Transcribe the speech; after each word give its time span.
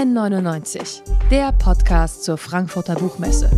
N99, 0.00 1.02
der 1.30 1.52
Podcast 1.52 2.24
zur 2.24 2.38
Frankfurter 2.38 2.94
Buchmesse. 2.94 3.50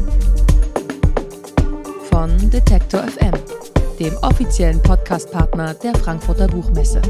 Von 2.10 2.50
Detektor 2.50 3.04
FM, 3.04 3.30
dem 4.00 4.16
offiziellen 4.22 4.82
Podcastpartner 4.82 5.74
der 5.74 5.94
Frankfurter 5.94 6.48
Buchmesse. 6.48 7.00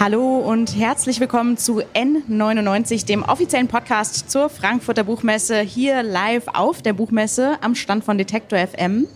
Hallo 0.00 0.38
und 0.38 0.76
herzlich 0.76 1.20
willkommen 1.20 1.56
zu 1.56 1.80
N99, 1.94 3.06
dem 3.06 3.22
offiziellen 3.22 3.68
Podcast 3.68 4.32
zur 4.32 4.48
Frankfurter 4.48 5.04
Buchmesse, 5.04 5.60
hier 5.60 6.02
live 6.02 6.48
auf 6.48 6.82
der 6.82 6.92
Buchmesse 6.92 7.56
am 7.60 7.76
Stand 7.76 8.02
von 8.02 8.18
Detektor 8.18 8.58
FM. 8.58 9.06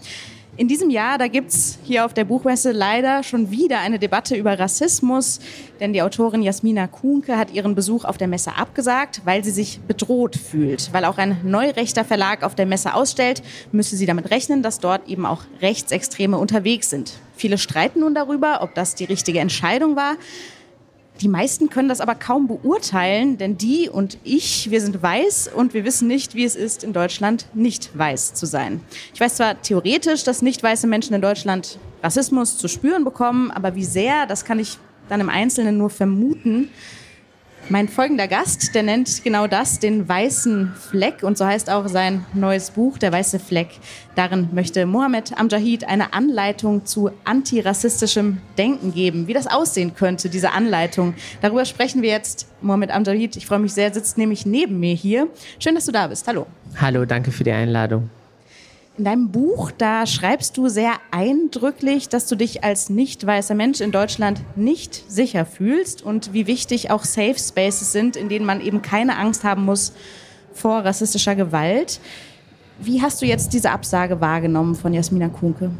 In 0.56 0.68
diesem 0.68 0.88
Jahr, 0.88 1.18
da 1.18 1.26
gibt 1.26 1.50
es 1.50 1.80
hier 1.82 2.04
auf 2.04 2.14
der 2.14 2.24
Buchmesse 2.24 2.70
leider 2.70 3.24
schon 3.24 3.50
wieder 3.50 3.80
eine 3.80 3.98
Debatte 3.98 4.36
über 4.36 4.56
Rassismus, 4.56 5.40
denn 5.80 5.92
die 5.92 6.00
Autorin 6.00 6.42
Jasmina 6.42 6.86
Kuhnke 6.86 7.36
hat 7.36 7.52
ihren 7.52 7.74
Besuch 7.74 8.04
auf 8.04 8.18
der 8.18 8.28
Messe 8.28 8.54
abgesagt, 8.54 9.22
weil 9.24 9.42
sie 9.42 9.50
sich 9.50 9.80
bedroht 9.80 10.36
fühlt. 10.36 10.92
Weil 10.92 11.06
auch 11.06 11.18
ein 11.18 11.38
neurechter 11.42 12.04
Verlag 12.04 12.44
auf 12.44 12.54
der 12.54 12.66
Messe 12.66 12.94
ausstellt, 12.94 13.42
müsse 13.72 13.96
sie 13.96 14.06
damit 14.06 14.30
rechnen, 14.30 14.62
dass 14.62 14.78
dort 14.78 15.08
eben 15.08 15.26
auch 15.26 15.42
Rechtsextreme 15.60 16.38
unterwegs 16.38 16.88
sind. 16.88 17.14
Viele 17.34 17.58
streiten 17.58 17.98
nun 17.98 18.14
darüber, 18.14 18.62
ob 18.62 18.76
das 18.76 18.94
die 18.94 19.06
richtige 19.06 19.40
Entscheidung 19.40 19.96
war. 19.96 20.14
Die 21.20 21.28
meisten 21.28 21.70
können 21.70 21.88
das 21.88 22.00
aber 22.00 22.16
kaum 22.16 22.48
beurteilen, 22.48 23.38
denn 23.38 23.56
die 23.56 23.88
und 23.88 24.18
ich, 24.24 24.70
wir 24.70 24.80
sind 24.80 25.00
weiß 25.00 25.50
und 25.54 25.72
wir 25.72 25.84
wissen 25.84 26.08
nicht, 26.08 26.34
wie 26.34 26.44
es 26.44 26.56
ist, 26.56 26.82
in 26.82 26.92
Deutschland 26.92 27.46
nicht 27.54 27.96
weiß 27.96 28.34
zu 28.34 28.46
sein. 28.46 28.80
Ich 29.14 29.20
weiß 29.20 29.36
zwar 29.36 29.62
theoretisch, 29.62 30.24
dass 30.24 30.42
nicht 30.42 30.62
weiße 30.62 30.88
Menschen 30.88 31.14
in 31.14 31.22
Deutschland 31.22 31.78
Rassismus 32.02 32.58
zu 32.58 32.66
spüren 32.66 33.04
bekommen, 33.04 33.52
aber 33.52 33.76
wie 33.76 33.84
sehr, 33.84 34.26
das 34.26 34.44
kann 34.44 34.58
ich 34.58 34.78
dann 35.08 35.20
im 35.20 35.28
Einzelnen 35.28 35.78
nur 35.78 35.90
vermuten. 35.90 36.70
Mein 37.70 37.88
folgender 37.88 38.28
Gast, 38.28 38.74
der 38.74 38.82
nennt 38.82 39.24
genau 39.24 39.46
das, 39.46 39.78
den 39.78 40.06
weißen 40.06 40.74
Fleck. 40.74 41.22
Und 41.22 41.38
so 41.38 41.46
heißt 41.46 41.70
auch 41.70 41.88
sein 41.88 42.26
neues 42.34 42.70
Buch, 42.70 42.98
Der 42.98 43.10
weiße 43.10 43.38
Fleck. 43.38 43.68
Darin 44.14 44.50
möchte 44.52 44.84
Mohammed 44.84 45.38
Amjahid 45.38 45.88
eine 45.88 46.12
Anleitung 46.12 46.84
zu 46.84 47.10
antirassistischem 47.24 48.38
Denken 48.58 48.92
geben. 48.92 49.28
Wie 49.28 49.32
das 49.32 49.46
aussehen 49.46 49.94
könnte, 49.94 50.28
diese 50.28 50.52
Anleitung. 50.52 51.14
Darüber 51.40 51.64
sprechen 51.64 52.02
wir 52.02 52.10
jetzt. 52.10 52.46
Mohammed 52.60 52.90
Amjahid, 52.90 53.36
ich 53.36 53.46
freue 53.46 53.60
mich 53.60 53.72
sehr, 53.72 53.92
sitzt 53.94 54.18
nämlich 54.18 54.44
neben 54.44 54.78
mir 54.78 54.94
hier. 54.94 55.28
Schön, 55.58 55.74
dass 55.74 55.86
du 55.86 55.92
da 55.92 56.06
bist. 56.06 56.28
Hallo. 56.28 56.46
Hallo, 56.78 57.06
danke 57.06 57.32
für 57.32 57.44
die 57.44 57.52
Einladung. 57.52 58.10
In 58.96 59.04
deinem 59.04 59.32
Buch, 59.32 59.72
da 59.72 60.06
schreibst 60.06 60.56
du 60.56 60.68
sehr 60.68 60.92
eindrücklich, 61.10 62.08
dass 62.08 62.28
du 62.28 62.36
dich 62.36 62.62
als 62.62 62.90
nicht 62.90 63.26
weißer 63.26 63.56
Mensch 63.56 63.80
in 63.80 63.90
Deutschland 63.90 64.40
nicht 64.54 65.10
sicher 65.10 65.46
fühlst 65.46 66.02
und 66.02 66.32
wie 66.32 66.46
wichtig 66.46 66.92
auch 66.92 67.02
Safe 67.02 67.36
Spaces 67.36 67.90
sind, 67.90 68.14
in 68.14 68.28
denen 68.28 68.46
man 68.46 68.60
eben 68.60 68.82
keine 68.82 69.18
Angst 69.18 69.42
haben 69.42 69.64
muss 69.64 69.94
vor 70.52 70.84
rassistischer 70.84 71.34
Gewalt. 71.34 71.98
Wie 72.78 73.02
hast 73.02 73.20
du 73.20 73.26
jetzt 73.26 73.52
diese 73.52 73.72
Absage 73.72 74.20
wahrgenommen 74.20 74.76
von 74.76 74.94
Jasmina 74.94 75.28
Kuhnke? 75.28 75.72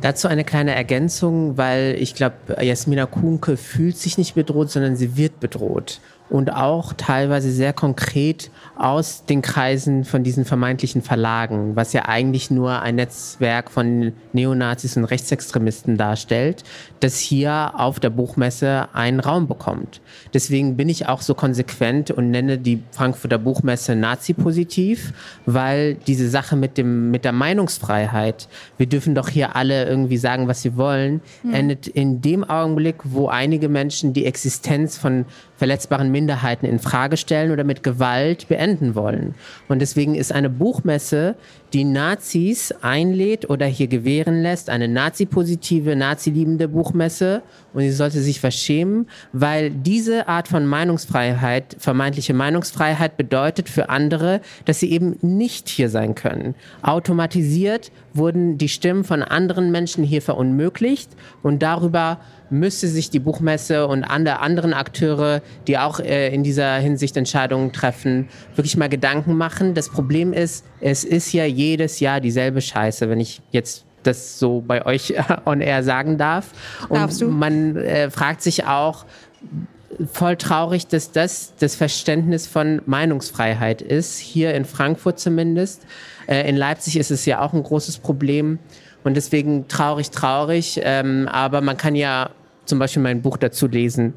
Dazu 0.00 0.26
eine 0.26 0.42
kleine 0.42 0.74
Ergänzung, 0.74 1.56
weil 1.56 1.94
ich 2.00 2.16
glaube, 2.16 2.60
Jasmina 2.60 3.06
Kuhnke 3.06 3.56
fühlt 3.56 3.96
sich 3.96 4.18
nicht 4.18 4.34
bedroht, 4.34 4.72
sondern 4.72 4.96
sie 4.96 5.16
wird 5.16 5.38
bedroht 5.38 6.00
und 6.28 6.52
auch 6.52 6.92
teilweise 6.92 7.50
sehr 7.50 7.72
konkret 7.72 8.50
aus 8.76 9.24
den 9.24 9.42
Kreisen 9.42 10.04
von 10.04 10.22
diesen 10.22 10.44
vermeintlichen 10.44 11.02
Verlagen, 11.02 11.76
was 11.76 11.92
ja 11.92 12.06
eigentlich 12.06 12.50
nur 12.50 12.82
ein 12.82 12.96
Netzwerk 12.96 13.70
von 13.70 14.12
Neonazis 14.32 14.96
und 14.96 15.04
Rechtsextremisten 15.04 15.96
darstellt, 15.96 16.64
das 17.00 17.18
hier 17.18 17.72
auf 17.76 18.00
der 18.00 18.10
Buchmesse 18.10 18.88
einen 18.92 19.20
Raum 19.20 19.46
bekommt. 19.46 20.00
Deswegen 20.34 20.76
bin 20.76 20.88
ich 20.88 21.08
auch 21.08 21.22
so 21.22 21.34
konsequent 21.34 22.10
und 22.10 22.30
nenne 22.30 22.58
die 22.58 22.82
Frankfurter 22.90 23.38
Buchmesse 23.38 23.94
Nazi-positiv, 23.94 25.12
weil 25.46 25.94
diese 25.94 26.28
Sache 26.28 26.56
mit 26.56 26.76
dem, 26.76 27.10
mit 27.10 27.24
der 27.24 27.32
Meinungsfreiheit, 27.32 28.48
wir 28.78 28.86
dürfen 28.86 29.14
doch 29.14 29.28
hier 29.28 29.56
alle 29.56 29.86
irgendwie 29.86 30.18
sagen, 30.18 30.48
was 30.48 30.64
wir 30.64 30.76
wollen, 30.76 31.20
hm. 31.42 31.54
endet 31.54 31.86
in 31.86 32.20
dem 32.20 32.44
Augenblick, 32.44 32.96
wo 33.04 33.28
einige 33.28 33.68
Menschen 33.68 34.12
die 34.12 34.26
Existenz 34.26 34.98
von 34.98 35.24
verletzbaren 35.56 36.10
Minderheiten 36.16 36.64
in 36.66 36.78
Frage 36.78 37.18
stellen 37.18 37.50
oder 37.50 37.62
mit 37.62 37.82
Gewalt 37.82 38.48
beenden 38.48 38.94
wollen. 38.94 39.34
Und 39.68 39.80
deswegen 39.80 40.14
ist 40.14 40.32
eine 40.32 40.48
Buchmesse, 40.48 41.34
die 41.76 41.84
Nazis 41.84 42.72
einlädt 42.80 43.50
oder 43.50 43.66
hier 43.66 43.86
gewähren 43.86 44.40
lässt, 44.40 44.70
eine 44.70 44.88
nazi-positive, 44.88 45.94
nazi-liebende 45.94 46.68
Buchmesse. 46.68 47.42
Und 47.74 47.82
sie 47.82 47.90
sollte 47.90 48.22
sich 48.22 48.40
verschämen, 48.40 49.06
weil 49.34 49.70
diese 49.70 50.26
Art 50.26 50.48
von 50.48 50.64
Meinungsfreiheit, 50.64 51.76
vermeintliche 51.78 52.32
Meinungsfreiheit 52.32 53.18
bedeutet 53.18 53.68
für 53.68 53.90
andere, 53.90 54.40
dass 54.64 54.80
sie 54.80 54.90
eben 54.90 55.18
nicht 55.20 55.68
hier 55.68 55.90
sein 55.90 56.14
können. 56.14 56.54
Automatisiert 56.80 57.92
wurden 58.14 58.56
die 58.56 58.70
Stimmen 58.70 59.04
von 59.04 59.22
anderen 59.22 59.70
Menschen 59.70 60.02
hier 60.02 60.22
verunmöglicht 60.22 61.10
und 61.42 61.62
darüber 61.62 62.18
müsste 62.50 62.88
sich 62.88 63.10
die 63.10 63.18
Buchmesse 63.18 63.86
und 63.86 64.04
andere 64.04 64.40
anderen 64.40 64.72
Akteure, 64.72 65.42
die 65.66 65.78
auch 65.78 66.00
äh, 66.00 66.32
in 66.32 66.42
dieser 66.42 66.76
Hinsicht 66.76 67.16
Entscheidungen 67.16 67.72
treffen, 67.72 68.28
wirklich 68.54 68.76
mal 68.76 68.88
Gedanken 68.88 69.36
machen. 69.36 69.74
Das 69.74 69.88
Problem 69.88 70.32
ist, 70.32 70.64
es 70.80 71.04
ist 71.04 71.32
ja 71.32 71.44
jedes 71.66 72.00
Jahr 72.00 72.20
dieselbe 72.20 72.60
Scheiße, 72.60 73.08
wenn 73.08 73.20
ich 73.20 73.42
jetzt 73.50 73.84
das 74.02 74.38
so 74.38 74.62
bei 74.66 74.86
euch 74.86 75.14
on 75.44 75.60
air 75.60 75.82
sagen 75.82 76.18
darf. 76.18 76.50
Und 76.88 76.98
Darfst 76.98 77.20
du? 77.20 77.28
man 77.28 77.76
äh, 77.76 78.10
fragt 78.10 78.42
sich 78.42 78.64
auch, 78.66 79.04
voll 80.12 80.36
traurig, 80.36 80.86
dass 80.88 81.12
das 81.12 81.54
das 81.58 81.74
Verständnis 81.74 82.46
von 82.46 82.82
Meinungsfreiheit 82.86 83.82
ist, 83.82 84.18
hier 84.18 84.54
in 84.54 84.64
Frankfurt 84.64 85.18
zumindest. 85.18 85.86
Äh, 86.26 86.48
in 86.48 86.56
Leipzig 86.56 86.98
ist 86.98 87.10
es 87.10 87.24
ja 87.26 87.40
auch 87.40 87.52
ein 87.52 87.62
großes 87.62 87.98
Problem. 87.98 88.58
Und 89.04 89.16
deswegen 89.16 89.68
traurig, 89.68 90.10
traurig. 90.10 90.80
Ähm, 90.82 91.28
aber 91.28 91.60
man 91.60 91.76
kann 91.76 91.94
ja 91.94 92.30
zum 92.64 92.78
Beispiel 92.78 93.02
mein 93.02 93.22
Buch 93.22 93.36
dazu 93.36 93.68
lesen 93.68 94.14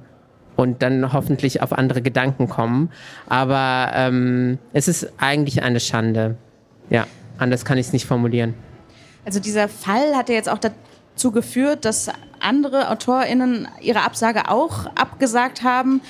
und 0.56 0.82
dann 0.82 1.14
hoffentlich 1.14 1.62
auf 1.62 1.72
andere 1.72 2.02
Gedanken 2.02 2.50
kommen. 2.50 2.92
Aber 3.28 3.92
ähm, 3.94 4.58
es 4.74 4.88
ist 4.88 5.14
eigentlich 5.18 5.62
eine 5.62 5.80
Schande. 5.80 6.36
Ja, 6.90 7.06
anders 7.40 7.66
kann 7.66 7.78
ich 7.78 7.88
es 7.88 7.94
nicht 7.94 8.06
formulieren. 8.06 8.54
Also 9.26 9.40
dieser 9.40 9.68
Fall 9.68 10.16
hat 10.16 10.30
ja 10.30 10.36
jetzt 10.36 10.50
auch 10.50 10.60
dazu 10.60 11.32
geführt, 11.32 11.86
dass 11.86 12.10
andere 12.40 12.90
AutorInnen 12.90 13.68
ihre 13.82 14.02
Absage 14.02 14.50
auch 14.50 14.86
abgesagt 14.96 15.64
haben. 15.64 16.02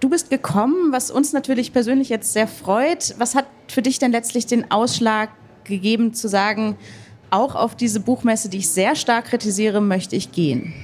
Du 0.00 0.08
bist 0.08 0.30
gekommen, 0.30 0.92
was 0.92 1.10
uns 1.10 1.32
natürlich 1.32 1.72
persönlich 1.72 2.08
jetzt 2.08 2.32
sehr 2.32 2.48
freut. 2.48 3.14
Was 3.18 3.34
hat 3.34 3.46
für 3.68 3.82
dich 3.82 3.98
denn 3.98 4.12
letztlich 4.12 4.46
den 4.46 4.70
Ausschlag 4.70 5.30
gegeben, 5.64 6.14
zu 6.14 6.28
sagen, 6.28 6.76
auch 7.30 7.54
auf 7.54 7.76
diese 7.76 8.00
Buchmesse, 8.00 8.48
die 8.48 8.58
ich 8.58 8.68
sehr 8.68 8.96
stark 8.96 9.26
kritisiere, 9.26 9.80
möchte 9.80 10.16
ich 10.16 10.32
gehen? 10.32 10.74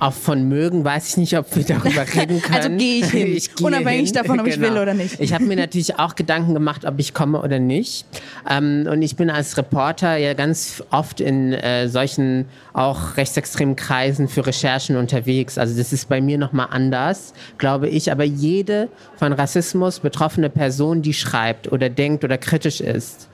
Auch 0.00 0.12
von 0.12 0.48
mögen 0.48 0.84
weiß 0.84 1.08
ich 1.08 1.16
nicht, 1.16 1.36
ob 1.36 1.54
wir 1.56 1.64
darüber 1.64 2.02
reden 2.14 2.40
können. 2.40 2.54
Also 2.54 2.70
gehe 2.70 3.04
ich 3.04 3.10
hin, 3.10 3.26
ich 3.36 3.50
unabhängig 3.60 4.10
hin. 4.10 4.14
davon, 4.14 4.40
ob 4.40 4.46
genau. 4.50 4.66
ich 4.66 4.72
will 4.72 4.80
oder 4.80 4.94
nicht. 4.94 5.18
Ich 5.20 5.32
habe 5.32 5.44
mir 5.44 5.56
natürlich 5.56 5.98
auch 5.98 6.14
Gedanken 6.14 6.54
gemacht, 6.54 6.84
ob 6.84 6.98
ich 6.98 7.14
komme 7.14 7.40
oder 7.42 7.58
nicht. 7.58 8.06
Ähm, 8.48 8.88
und 8.90 9.02
ich 9.02 9.16
bin 9.16 9.30
als 9.30 9.56
Reporter 9.56 10.16
ja 10.16 10.34
ganz 10.34 10.82
oft 10.90 11.20
in 11.20 11.52
äh, 11.52 11.88
solchen 11.88 12.46
auch 12.72 13.16
rechtsextremen 13.16 13.74
Kreisen 13.74 14.28
für 14.28 14.46
Recherchen 14.46 14.96
unterwegs. 14.96 15.58
Also 15.58 15.76
das 15.76 15.92
ist 15.92 16.08
bei 16.08 16.20
mir 16.20 16.38
nochmal 16.38 16.68
anders, 16.70 17.34
glaube 17.58 17.88
ich. 17.88 18.12
Aber 18.12 18.24
jede 18.24 18.88
von 19.16 19.32
Rassismus 19.32 19.98
betroffene 19.98 20.50
Person, 20.50 21.02
die 21.02 21.14
schreibt 21.14 21.72
oder 21.72 21.90
denkt 21.90 22.22
oder 22.22 22.38
kritisch 22.38 22.80
ist, 22.80 23.28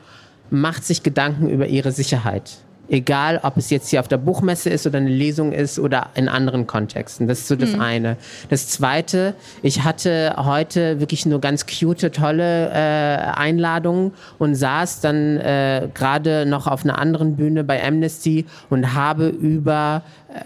macht 0.50 0.84
sich 0.84 1.02
Gedanken 1.02 1.48
über 1.50 1.66
ihre 1.66 1.92
Sicherheit. 1.92 2.63
Egal, 2.88 3.40
ob 3.42 3.56
es 3.56 3.70
jetzt 3.70 3.88
hier 3.88 4.00
auf 4.00 4.08
der 4.08 4.18
Buchmesse 4.18 4.68
ist 4.68 4.86
oder 4.86 4.98
eine 4.98 5.08
Lesung 5.08 5.52
ist 5.52 5.78
oder 5.78 6.08
in 6.14 6.28
anderen 6.28 6.66
Kontexten. 6.66 7.26
Das 7.26 7.40
ist 7.40 7.48
so 7.48 7.56
das 7.56 7.72
mhm. 7.72 7.80
eine. 7.80 8.16
Das 8.50 8.68
zweite, 8.68 9.34
ich 9.62 9.84
hatte 9.84 10.34
heute 10.36 11.00
wirklich 11.00 11.24
nur 11.24 11.40
ganz 11.40 11.64
cute, 11.66 12.12
tolle 12.12 12.70
äh, 12.70 13.16
Einladungen 13.34 14.12
und 14.38 14.54
saß 14.54 15.00
dann 15.00 15.38
äh, 15.38 15.88
gerade 15.94 16.44
noch 16.44 16.66
auf 16.66 16.84
einer 16.84 16.98
anderen 16.98 17.36
Bühne 17.36 17.64
bei 17.64 17.82
Amnesty 17.82 18.44
und 18.68 18.94
habe 18.94 19.28
über 19.28 20.02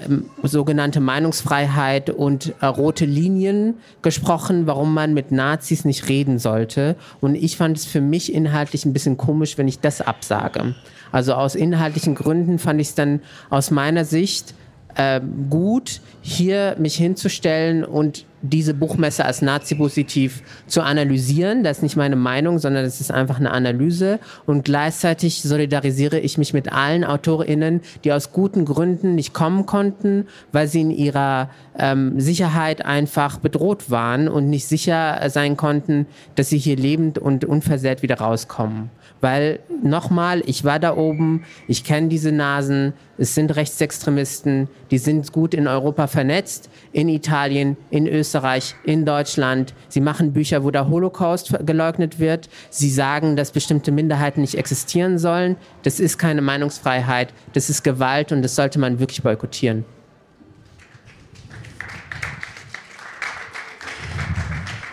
ähm, 0.06 0.26
sogenannte 0.43 1.00
Meinungsfreiheit 1.00 2.11
und 2.11 2.55
äh, 2.61 2.67
rote 2.67 3.05
Linien 3.05 3.75
gesprochen, 4.02 4.67
warum 4.67 4.93
man 4.94 5.14
mit 5.14 5.32
Nazis 5.32 5.84
nicht 5.84 6.08
reden 6.08 6.38
sollte. 6.38 6.94
Und 7.20 7.34
ich 7.34 7.56
fand 7.56 7.79
es 7.79 7.87
für 7.87 8.00
mich 8.00 8.32
inhaltlich 8.32 8.84
ein 8.84 8.93
bisschen 8.93 9.17
komisch, 9.17 9.56
wenn 9.56 9.67
ich 9.67 9.81
das 9.81 10.00
absage. 10.00 10.75
Also 11.12 11.34
aus 11.34 11.55
inhaltlichen 11.55 12.14
Gründen 12.14 12.58
fand 12.58 12.81
ich 12.81 12.88
es 12.88 12.94
dann 12.94 13.20
aus 13.50 13.70
meiner 13.70 14.05
Sicht 14.05 14.55
äh, 14.99 15.20
gut, 15.49 16.00
hier 16.20 16.75
mich 16.78 16.96
hinzustellen 16.96 17.84
und 17.84 18.26
diese 18.43 18.75
Buchmesse 18.75 19.25
als 19.25 19.43
nazi-positiv 19.43 20.43
zu 20.66 20.82
analysieren. 20.82 21.64
Das 21.64 21.78
ist 21.78 21.82
nicht 21.82 21.96
meine 21.96 22.16
Meinung, 22.16 22.58
sondern 22.58 22.84
das 22.84 23.00
ist 23.00 23.10
einfach 23.10 23.38
eine 23.38 23.50
Analyse. 23.50 24.19
Und 24.46 24.64
gleichzeitig 24.64 25.43
solidarisiere 25.43 26.19
ich 26.19 26.38
mich 26.38 26.52
mit 26.52 26.72
allen 26.72 27.05
AutorInnen, 27.05 27.81
die 28.05 28.12
aus 28.12 28.32
guten 28.32 28.64
Gründen 28.64 29.14
nicht 29.14 29.34
kommen 29.34 29.66
konnten, 29.66 30.26
weil 30.52 30.69
sie 30.69 30.82
in 30.82 30.90
ihrer 30.90 31.50
ähm, 31.78 32.20
Sicherheit 32.20 32.84
einfach 32.84 33.38
bedroht 33.38 33.90
waren 33.90 34.28
und 34.28 34.49
nicht 34.50 34.66
sicher 34.66 35.20
sein 35.31 35.56
konnten, 35.56 36.06
dass 36.34 36.49
sie 36.49 36.58
hier 36.58 36.76
lebend 36.76 37.19
und 37.19 37.44
unversehrt 37.44 38.02
wieder 38.02 38.19
rauskommen. 38.19 38.90
Weil 39.20 39.61
nochmal, 39.82 40.43
ich 40.47 40.65
war 40.65 40.79
da 40.79 40.97
oben, 40.97 41.44
ich 41.67 41.85
kenne 41.85 42.09
diese 42.09 42.32
Nasen, 42.32 42.93
es 43.17 43.35
sind 43.35 43.55
Rechtsextremisten, 43.56 44.69
die 44.91 44.99
sind 44.99 45.32
gut 45.32 45.55
in 45.55 45.67
Europa 45.67 46.06
vernetzt, 46.06 46.70
in 46.93 47.09
Italien, 47.09 47.76
in 47.91 48.06
Österreich, 48.06 48.76
in 48.85 49.05
Deutschland. 49.05 49.75
Sie 49.88 50.00
machen 50.00 50.32
Bücher, 50.32 50.62
wo 50.62 50.70
der 50.70 50.88
Holocaust 50.88 51.53
geleugnet 51.67 52.20
wird. 52.20 52.49
Sie 52.70 52.91
sagen, 52.91 53.35
dass 53.35 53.50
bestimmte 53.50 53.91
Minderheiten 53.91 54.41
nicht 54.41 54.55
existieren 54.55 55.19
sollen. 55.19 55.56
Das 55.82 55.99
ist 55.99 56.19
keine 56.19 56.43
Meinungsfreiheit, 56.43 57.32
das 57.55 57.70
ist 57.70 57.82
Gewalt 57.82 58.31
und 58.31 58.43
das 58.43 58.55
sollte 58.55 58.79
man 58.79 59.00
wirklich 59.00 59.23
boykottieren. 59.23 59.85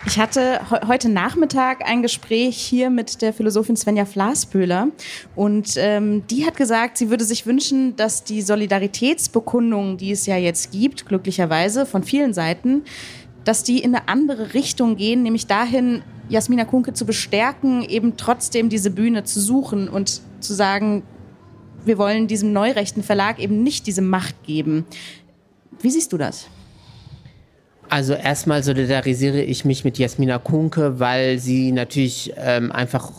Ich 0.06 0.20
hatte 0.20 0.60
heute 0.86 1.08
Nachmittag 1.08 1.84
ein 1.84 2.00
Gespräch 2.00 2.56
hier 2.56 2.90
mit 2.90 3.22
der 3.22 3.32
Philosophin 3.32 3.76
Svenja 3.76 4.04
Flasböhler 4.04 4.88
und 5.34 5.74
ähm, 5.76 6.24
die 6.28 6.46
hat 6.46 6.56
gesagt, 6.56 6.96
sie 6.96 7.10
würde 7.10 7.24
sich 7.24 7.44
wünschen, 7.44 7.96
dass 7.96 8.22
die 8.22 8.40
Solidaritätsbekundungen, 8.40 9.96
die 9.96 10.12
es 10.12 10.24
ja 10.26 10.36
jetzt 10.36 10.70
gibt, 10.70 11.06
glücklicherweise 11.06 11.86
von 11.86 12.04
vielen 12.04 12.34
Seiten, 12.34 12.82
dass 13.44 13.64
die 13.64 13.80
in 13.80 13.96
eine 13.96 14.08
andere 14.08 14.54
Richtung 14.54 14.96
gehen, 14.96 15.24
nämlich 15.24 15.48
dahin, 15.48 16.02
Jasmina 16.28 16.64
Kunke 16.64 16.92
zu 16.92 17.04
bestärken, 17.04 17.82
eben 17.82 18.16
trotzdem 18.16 18.68
diese 18.68 18.92
Bühne 18.92 19.24
zu 19.24 19.40
suchen 19.40 19.88
und 19.88 20.22
zu 20.38 20.54
sagen, 20.54 21.02
wir 21.84 21.98
wollen 21.98 22.28
diesem 22.28 22.52
neurechten 22.52 23.02
Verlag 23.02 23.40
eben 23.40 23.64
nicht 23.64 23.88
diese 23.88 24.02
Macht 24.02 24.44
geben. 24.44 24.86
Wie 25.80 25.90
siehst 25.90 26.12
du 26.12 26.16
das? 26.16 26.46
Also 27.88 28.14
erstmal 28.14 28.62
solidarisiere 28.62 29.42
ich 29.42 29.64
mich 29.64 29.84
mit 29.84 29.98
Jasmina 29.98 30.38
Kunke, 30.38 30.98
weil 30.98 31.38
sie 31.38 31.72
natürlich 31.72 32.32
ähm, 32.36 32.72
einfach 32.72 33.12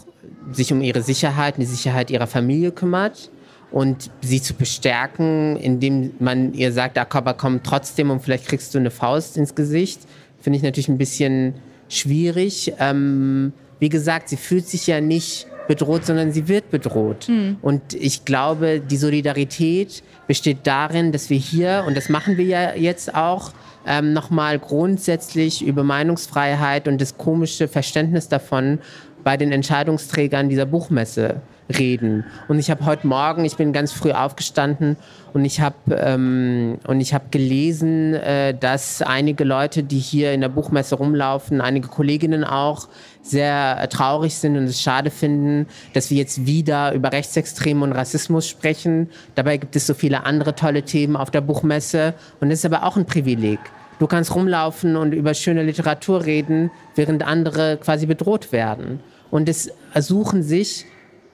sich 0.52 0.72
um 0.72 0.82
ihre 0.82 1.02
Sicherheit, 1.02 1.56
die 1.58 1.66
Sicherheit 1.66 2.12
ihrer 2.12 2.28
Familie 2.28 2.72
kümmert 2.72 3.30
und 3.72 4.10
sie 4.22 4.42
zu 4.42 4.54
bestärken, 4.54 5.58
indem 5.58 6.12
man 6.20 6.54
ihr 6.54 6.72
sagt, 6.72 6.98
aber 6.98 7.34
komm 7.34 7.64
trotzdem 7.64 8.10
und 8.12 8.22
vielleicht 8.22 8.48
kriegst 8.48 8.74
du 8.74 8.78
eine 8.80 8.92
Faust 8.92 9.38
ins 9.38 9.56
Gesicht, 9.56 10.02
finde 10.42 10.58
ich 10.58 10.64
natürlich 10.64 10.88
ein 10.88 10.98
bisschen 10.98 11.56
schwierig. 11.90 12.74
Ähm, 12.80 13.54
wie 13.80 13.90
gesagt, 13.90 14.30
sie 14.30 14.38
fühlt 14.38 14.68
sich 14.68 14.88
ja 14.88 15.02
nicht 15.02 15.48
bedroht, 15.68 16.06
sondern 16.06 16.32
sie 16.32 16.48
wird 16.48 16.72
bedroht. 16.72 17.28
Mhm. 17.28 17.58
Und 17.62 17.94
ich 17.94 18.26
glaube, 18.26 18.80
die 18.80 18.98
Solidarität 18.98 20.02
besteht 20.26 20.60
darin, 20.64 21.12
dass 21.12 21.30
wir 21.30 21.38
hier, 21.38 21.84
und 21.86 21.96
das 21.96 22.10
machen 22.10 22.38
wir 22.38 22.46
ja 22.46 22.76
jetzt 22.76 23.14
auch, 23.14 23.52
ähm, 23.88 24.14
nochmal 24.14 24.60
grundsätzlich 24.60 25.66
über 25.66 25.84
Meinungsfreiheit 25.84 26.88
und 26.88 27.00
das 27.00 27.18
komische 27.18 27.68
Verständnis 27.68 28.28
davon 28.28 28.80
bei 29.24 29.38
den 29.38 29.52
Entscheidungsträgern 29.52 30.50
dieser 30.50 30.66
Buchmesse 30.66 31.42
reden. 31.70 32.24
Und 32.48 32.60
ich 32.60 32.70
habe 32.72 32.86
heute 32.86 33.08
Morgen, 33.08 33.46
ich 33.46 33.58
bin 33.58 33.74
ganz 33.74 33.92
früh 33.92 34.12
aufgestanden 34.12 34.96
und 35.34 35.46
ich 35.46 35.60
habe 35.60 35.76
ähm, 35.90 36.78
und 36.88 37.02
ich 37.02 37.14
habe 37.14 37.26
gelesen, 37.32 38.14
äh, 38.14 38.54
dass 38.58 39.02
einige 39.02 39.44
Leute, 39.44 39.84
die 39.84 40.00
hier 40.00 40.32
in 40.34 40.42
der 40.42 40.50
Buchmesse 40.50 40.96
rumlaufen, 40.96 41.62
einige 41.62 41.88
Kolleginnen 41.88 42.44
auch, 42.44 42.88
sehr 43.22 43.88
traurig 43.90 44.36
sind 44.36 44.56
und 44.56 44.64
es 44.64 44.82
schade 44.82 45.12
finden, 45.12 45.68
dass 45.94 46.10
wir 46.10 46.18
jetzt 46.18 46.46
wieder 46.46 46.94
über 46.94 47.12
Rechtsextreme 47.12 47.84
und 47.84 47.92
Rassismus 47.92 48.48
sprechen. 48.48 49.10
Dabei 49.36 49.58
gibt 49.58 49.76
es 49.76 49.86
so 49.86 49.94
viele 49.94 50.26
andere 50.26 50.56
tolle 50.56 50.84
Themen 50.84 51.18
auf 51.18 51.30
der 51.30 51.42
Buchmesse 51.42 52.14
und 52.40 52.50
das 52.50 52.60
ist 52.60 52.66
aber 52.66 52.84
auch 52.84 52.96
ein 52.96 53.06
Privileg. 53.06 53.60
Du 54.00 54.08
kannst 54.08 54.34
rumlaufen 54.34 54.96
und 54.96 55.14
über 55.14 55.34
schöne 55.34 55.64
Literatur 55.64 56.24
reden, 56.26 56.72
während 56.96 57.24
andere 57.24 57.78
quasi 57.78 58.06
bedroht 58.06 58.52
werden. 58.52 59.00
Und 59.32 59.50
es 59.50 59.72
suchen 59.96 60.44
sich 60.44 60.86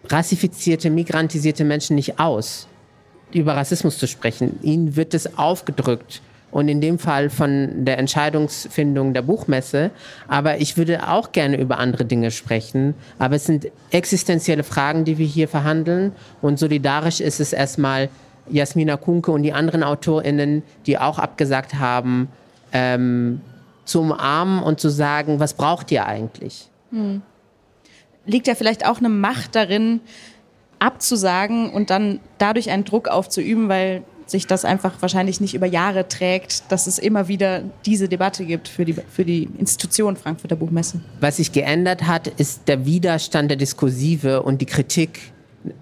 rassifizierte, 0.09 0.89
migrantisierte 0.89 1.63
Menschen 1.63 1.95
nicht 1.95 2.19
aus, 2.19 2.67
über 3.33 3.55
Rassismus 3.55 3.97
zu 3.97 4.07
sprechen. 4.07 4.59
Ihnen 4.61 4.95
wird 4.95 5.13
es 5.13 5.37
aufgedrückt. 5.37 6.21
Und 6.51 6.67
in 6.67 6.81
dem 6.81 6.99
Fall 6.99 7.31
von 7.31 7.83
der 7.83 7.97
Entscheidungsfindung 7.97 9.15
der 9.15 9.23
Buchmesse. 9.23 9.89
Aber 10.27 10.61
ich 10.61 10.77
würde 10.77 11.09
auch 11.09 11.31
gerne 11.31 11.59
über 11.59 11.79
andere 11.79 12.05
Dinge 12.05 12.29
sprechen. 12.29 12.93
Aber 13.17 13.37
es 13.37 13.45
sind 13.45 13.71
existenzielle 13.89 14.63
Fragen, 14.63 15.03
die 15.03 15.17
wir 15.17 15.25
hier 15.25 15.47
verhandeln. 15.47 16.11
Und 16.43 16.59
solidarisch 16.59 17.21
ist 17.21 17.39
es 17.39 17.53
erstmal 17.53 18.07
Jasmina 18.47 18.97
Kunke 18.97 19.31
und 19.31 19.41
die 19.41 19.51
anderen 19.51 19.81
AutorInnen, 19.81 20.61
die 20.85 20.99
auch 20.99 21.17
abgesagt 21.17 21.73
haben, 21.73 22.27
ähm, 22.71 23.41
zu 23.85 24.01
umarmen 24.01 24.61
und 24.61 24.79
zu 24.79 24.89
sagen, 24.89 25.39
was 25.39 25.55
braucht 25.55 25.91
ihr 25.91 26.05
eigentlich? 26.05 26.69
Hm. 26.91 27.23
Liegt 28.25 28.47
ja 28.47 28.55
vielleicht 28.55 28.85
auch 28.85 28.99
eine 28.99 29.09
Macht 29.09 29.55
darin, 29.55 30.01
abzusagen 30.79 31.69
und 31.69 31.89
dann 31.89 32.19
dadurch 32.37 32.69
einen 32.69 32.83
Druck 32.83 33.07
aufzuüben, 33.07 33.69
weil 33.69 34.03
sich 34.25 34.47
das 34.47 34.65
einfach 34.65 35.01
wahrscheinlich 35.01 35.41
nicht 35.41 35.53
über 35.53 35.65
Jahre 35.65 36.07
trägt, 36.07 36.71
dass 36.71 36.87
es 36.87 36.97
immer 36.97 37.27
wieder 37.27 37.63
diese 37.85 38.07
Debatte 38.07 38.45
gibt 38.45 38.67
für 38.67 38.85
die, 38.85 38.93
für 38.93 39.25
die 39.25 39.49
Institution 39.57 40.15
Frankfurter 40.15 40.55
Buchmesse. 40.55 41.01
Was 41.19 41.37
sich 41.37 41.51
geändert 41.51 42.03
hat, 42.03 42.27
ist 42.27 42.67
der 42.67 42.85
Widerstand 42.85 43.49
der 43.49 43.57
Diskursive 43.57 44.43
und 44.43 44.61
die 44.61 44.65
Kritik 44.65 45.33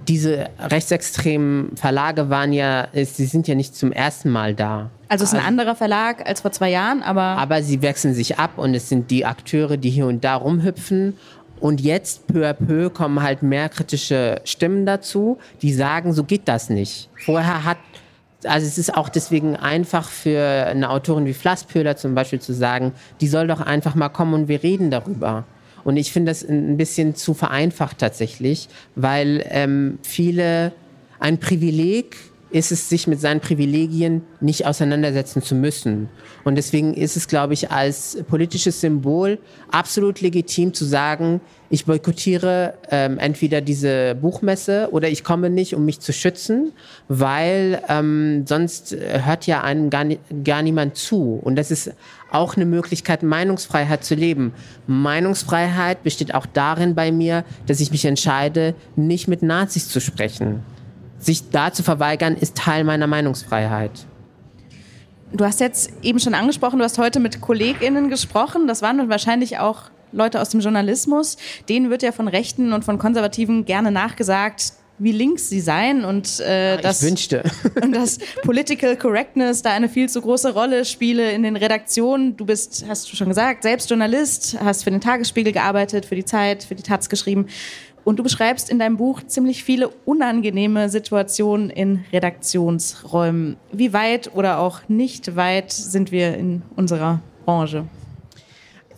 diese 0.07 0.49
rechtsextremen 0.59 1.75
Verlage 1.75 2.29
waren 2.29 2.53
ja, 2.53 2.88
sie 2.93 3.25
sind 3.25 3.47
ja 3.47 3.55
nicht 3.55 3.75
zum 3.75 3.91
ersten 3.91 4.29
Mal 4.29 4.53
da. 4.53 4.91
Also 5.07 5.23
es 5.23 5.33
ist 5.33 5.39
ein 5.39 5.45
anderer 5.45 5.75
Verlag 5.75 6.27
als 6.27 6.41
vor 6.41 6.51
zwei 6.51 6.69
Jahren, 6.69 7.01
aber. 7.01 7.21
Aber 7.21 7.63
sie 7.63 7.81
wechseln 7.81 8.13
sich 8.13 8.38
ab 8.38 8.57
und 8.57 8.75
es 8.75 8.89
sind 8.89 9.09
die 9.11 9.25
Akteure, 9.25 9.77
die 9.77 9.89
hier 9.89 10.05
und 10.05 10.23
da 10.23 10.35
rumhüpfen. 10.35 11.17
Und 11.61 11.79
jetzt 11.79 12.25
peu 12.25 12.47
à 12.47 12.53
peu 12.53 12.89
kommen 12.89 13.21
halt 13.21 13.43
mehr 13.43 13.69
kritische 13.69 14.41
Stimmen 14.45 14.87
dazu, 14.87 15.37
die 15.61 15.71
sagen, 15.71 16.11
so 16.11 16.23
geht 16.23 16.47
das 16.47 16.71
nicht. 16.71 17.09
Vorher 17.15 17.63
hat, 17.63 17.77
also 18.43 18.65
es 18.65 18.79
ist 18.79 18.97
auch 18.97 19.09
deswegen 19.09 19.55
einfach 19.55 20.09
für 20.09 20.65
eine 20.65 20.89
Autorin 20.89 21.27
wie 21.27 21.35
Flasspöhler 21.35 21.95
zum 21.95 22.15
Beispiel 22.15 22.41
zu 22.41 22.53
sagen, 22.53 22.93
die 23.21 23.27
soll 23.27 23.45
doch 23.45 23.61
einfach 23.61 23.93
mal 23.93 24.09
kommen 24.09 24.33
und 24.33 24.47
wir 24.47 24.63
reden 24.63 24.89
darüber. 24.89 25.45
Und 25.83 25.97
ich 25.97 26.11
finde 26.11 26.31
das 26.31 26.43
ein 26.43 26.77
bisschen 26.77 27.13
zu 27.13 27.35
vereinfacht 27.35 27.99
tatsächlich, 27.99 28.67
weil 28.95 29.45
ähm, 29.49 29.99
viele 30.01 30.71
ein 31.19 31.39
Privileg 31.39 32.17
ist 32.51 32.71
es, 32.71 32.89
sich 32.89 33.07
mit 33.07 33.21
seinen 33.21 33.39
Privilegien 33.39 34.24
nicht 34.39 34.65
auseinandersetzen 34.65 35.41
zu 35.41 35.55
müssen. 35.55 36.10
Und 36.43 36.55
deswegen 36.55 36.93
ist 36.93 37.15
es, 37.15 37.27
glaube 37.27 37.53
ich, 37.53 37.72
als 37.72 38.17
politisches 38.27 38.81
Symbol 38.81 39.39
absolut 39.72 40.22
legitim 40.22 40.74
zu 40.74 40.86
sagen, 40.86 41.41
ich 41.70 41.86
boykottiere 41.86 42.74
ähm, 42.89 43.17
entweder 43.17 43.62
diese 43.62 44.15
Buchmesse 44.15 44.89
oder 44.91 45.08
ich 45.08 45.24
komme 45.24 45.50
nicht, 45.50 45.74
um 45.74 45.86
mich 45.86 46.01
zu 46.01 46.12
schützen, 46.12 46.74
weil 47.08 47.81
ähm, 47.88 48.46
sonst 48.46 48.93
hört 48.93 49.48
ja 49.48 49.62
einem 49.62 49.89
gar, 49.89 50.05
gar 50.43 50.62
niemand 50.62 50.98
zu. 50.98 51.39
Und 51.41 51.55
das 51.55 51.72
ist 51.72 51.93
auch 52.29 52.58
eine 52.58 52.65
Möglichkeit, 52.65 53.24
Meinungsfreiheit 53.24 54.03
zu 54.03 54.15
leben. 54.15 54.53
Meinungsfreiheit 54.88 56.03
besteht 56.03 56.34
auch 56.34 56.46
darin 56.46 56.93
bei 56.96 57.13
mir, 57.13 57.46
dass 57.67 57.79
ich 57.79 57.91
mich 57.91 58.03
entscheide, 58.03 58.75
nicht 58.98 59.29
mit 59.29 59.41
Nazis 59.41 59.88
zu 59.88 60.01
sprechen. 60.01 60.63
Sich 61.21 61.49
da 61.49 61.71
zu 61.71 61.83
verweigern, 61.83 62.35
ist 62.35 62.57
Teil 62.57 62.83
meiner 62.83 63.07
Meinungsfreiheit. 63.07 63.91
Du 65.31 65.45
hast 65.45 65.61
jetzt 65.61 65.91
eben 66.01 66.19
schon 66.19 66.33
angesprochen, 66.33 66.79
du 66.79 66.83
hast 66.83 66.97
heute 66.97 67.19
mit 67.19 67.39
KollegInnen 67.39 68.09
gesprochen. 68.09 68.67
Das 68.67 68.81
waren 68.81 69.07
wahrscheinlich 69.09 69.59
auch 69.59 69.83
Leute 70.11 70.41
aus 70.41 70.49
dem 70.49 70.59
Journalismus. 70.59 71.37
Denen 71.69 71.89
wird 71.89 72.03
ja 72.03 72.11
von 72.11 72.27
Rechten 72.27 72.73
und 72.73 72.83
von 72.83 72.97
Konservativen 72.97 73.63
gerne 73.63 73.91
nachgesagt, 73.91 74.73
wie 74.97 75.11
links 75.11 75.49
sie 75.49 75.61
seien 75.61 76.05
und 76.05 76.39
äh, 76.41 76.75
ja, 76.75 76.81
dass, 76.81 77.01
wünschte. 77.01 77.43
und 77.81 77.93
dass 77.93 78.19
Political 78.43 78.95
Correctness 78.97 79.63
da 79.63 79.71
eine 79.71 79.89
viel 79.89 80.07
zu 80.07 80.21
große 80.21 80.53
Rolle 80.53 80.85
spiele 80.85 81.31
in 81.31 81.41
den 81.41 81.55
Redaktionen. 81.55 82.37
Du 82.37 82.45
bist, 82.45 82.85
hast 82.87 83.11
du 83.11 83.15
schon 83.15 83.29
gesagt, 83.29 83.63
selbst 83.63 83.89
Journalist, 83.89 84.57
hast 84.63 84.83
für 84.83 84.91
den 84.91 85.01
Tagesspiegel 85.01 85.53
gearbeitet, 85.53 86.05
für 86.05 86.15
die 86.15 86.25
Zeit, 86.25 86.63
für 86.63 86.75
die 86.75 86.83
Taz 86.83 87.09
geschrieben. 87.09 87.47
Und 88.03 88.17
du 88.17 88.24
beschreibst 88.24 88.70
in 88.70 88.79
deinem 88.79 88.98
Buch 88.98 89.22
ziemlich 89.25 89.63
viele 89.63 89.89
unangenehme 90.05 90.89
Situationen 90.89 91.70
in 91.70 92.03
Redaktionsräumen. 92.12 93.58
Wie 93.72 93.93
weit 93.93 94.34
oder 94.34 94.60
auch 94.60 94.81
nicht 94.88 95.36
weit 95.36 95.72
sind 95.72 96.12
wir 96.12 96.36
in 96.36 96.63
unserer 96.75 97.22
Branche? 97.46 97.86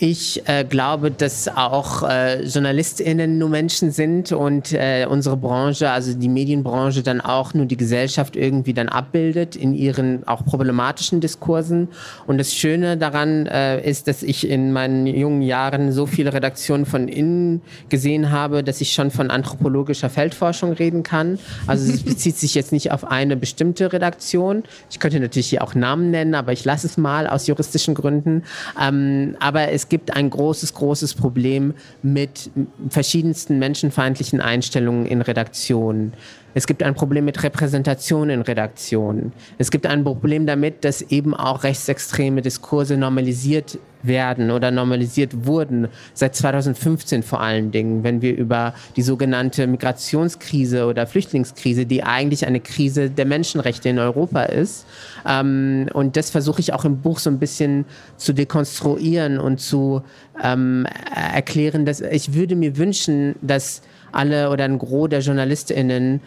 Ich 0.06 0.46
äh, 0.50 0.66
glaube, 0.66 1.12
dass 1.12 1.48
auch 1.48 2.04
äh, 2.04 2.44
JournalistInnen 2.44 3.38
nur 3.38 3.48
Menschen 3.48 3.92
sind 3.92 4.34
und 4.34 4.74
äh, 4.74 5.08
unsere 5.10 5.38
Branche, 5.38 5.92
also 5.92 6.14
die 6.14 6.28
Medienbranche, 6.28 7.04
dann 7.04 7.22
auch 7.22 7.54
nur 7.54 7.68
die 7.68 7.78
Gesellschaft 7.78 8.36
irgendwie 8.36 8.74
dann 8.74 8.90
abbildet 8.90 9.56
in 9.56 9.74
ihren 9.74 10.28
auch 10.28 10.44
problematischen 10.44 11.22
Diskursen. 11.22 11.88
Und 12.28 12.38
das 12.38 12.54
Schöne 12.54 12.98
daran 12.98 13.46
äh, 13.46 13.80
ist, 13.90 14.10
dass 14.10 14.24
ich 14.24 14.50
in 14.50 14.74
meinen 14.74 15.08
jungen 15.08 15.42
Jahren 15.42 15.94
so 15.94 16.06
viele 16.06 16.34
Redaktionen 16.34 16.86
von 16.86 17.08
innen 17.08 17.62
gesehen 17.88 18.30
habe, 18.30 18.62
dass 18.62 18.82
ich 18.82 18.92
schon 18.92 19.10
von 19.10 19.32
anthropologischer 19.32 20.10
Feldforschung 20.10 20.74
reden 20.74 21.04
kann. 21.04 21.40
Also 21.66 21.90
es 21.90 22.04
bezieht 22.04 22.36
sich 22.36 22.56
jetzt 22.56 22.74
nicht 22.74 22.92
auf 22.92 23.10
eine 23.10 23.38
bestimmte 23.38 23.94
Redaktion. 23.94 24.64
Ich 24.92 25.00
könnte 25.00 25.22
natürlich 25.22 25.48
hier 25.48 25.64
auch 25.64 25.76
Namen 25.76 26.12
nennen, 26.12 26.36
aber 26.36 26.52
ich 26.52 26.66
lasse 26.66 26.88
es 26.88 26.98
mal 26.98 27.26
aus 27.26 27.48
juristischen 27.48 27.96
Gründen. 27.96 28.44
Ähm, 28.78 29.38
aber 29.40 29.70
es 29.70 29.93
gibt 29.94 30.16
ein 30.16 30.32
großes, 30.32 30.74
großes 30.74 31.14
Problem 31.14 31.76
mit 32.02 32.50
verschiedensten 32.90 33.60
menschenfeindlichen 33.60 34.42
Einstellungen 34.42 35.06
in 35.06 35.22
Redaktionen. 35.22 36.14
Es 36.54 36.68
gibt 36.68 36.84
ein 36.84 36.94
Problem 36.94 37.26
mit 37.26 37.42
Repräsentation 37.42 38.30
in 38.30 38.42
Redaktionen. 38.42 39.34
Es 39.58 39.72
gibt 39.72 39.86
ein 39.88 40.04
Problem 40.04 40.46
damit, 40.46 40.84
dass 40.84 41.02
eben 41.02 41.34
auch 41.34 41.64
rechtsextreme 41.64 42.42
Diskurse 42.42 42.98
normalisiert 42.98 43.80
werden 44.04 44.52
oder 44.52 44.70
normalisiert 44.70 45.46
wurden, 45.46 45.88
seit 46.14 46.36
2015 46.36 47.24
vor 47.24 47.42
allen 47.42 47.72
Dingen, 47.72 48.04
wenn 48.04 48.22
wir 48.22 48.36
über 48.36 48.74
die 48.96 49.02
sogenannte 49.02 49.66
Migrationskrise 49.66 50.86
oder 50.86 51.08
Flüchtlingskrise, 51.08 51.86
die 51.86 52.04
eigentlich 52.04 52.46
eine 52.46 52.60
Krise 52.60 53.10
der 53.10 53.26
Menschenrechte 53.26 53.90
in 53.90 54.00
Europa 54.00 54.44
ist. 54.44 54.86
Ähm, 55.26 55.88
und 55.94 56.18
das 56.18 56.30
versuche 56.30 56.60
ich 56.60 56.74
auch 56.74 56.86
im 56.86 56.98
Buch 56.98 57.20
so 57.20 57.30
ein 57.30 57.40
bisschen 57.40 57.86
zu 58.18 58.34
dekonstruieren 58.34 59.40
und 59.40 59.60
zu 59.60 60.04
ähm, 60.44 60.86
erklären, 61.34 61.86
dass 61.86 62.02
ich 62.02 62.34
würde 62.34 62.56
mir 62.56 62.78
wünschen, 62.78 63.36
dass 63.42 63.82
alle 64.12 64.50
oder 64.50 64.66
ein 64.66 64.78
Gros 64.78 65.10
der 65.10 65.20
JournalistInnen 65.20 66.22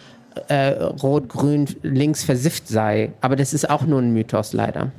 äh, 0.49 0.83
rot, 0.83 1.29
grün, 1.29 1.67
links 1.83 2.25
versifft 2.25 2.69
sei. 2.69 3.13
Aber 3.21 3.37
das 3.37 3.53
ist 3.53 3.69
auch 3.69 3.83
nur 3.83 4.01
ein 4.01 4.13
Mythos 4.13 4.53
leider. 4.53 4.93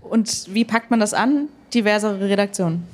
Und 0.00 0.48
wie 0.52 0.64
packt 0.64 0.90
man 0.90 1.00
das 1.00 1.14
an? 1.14 1.48
Diversere 1.72 2.20
Redaktionen. 2.28 2.84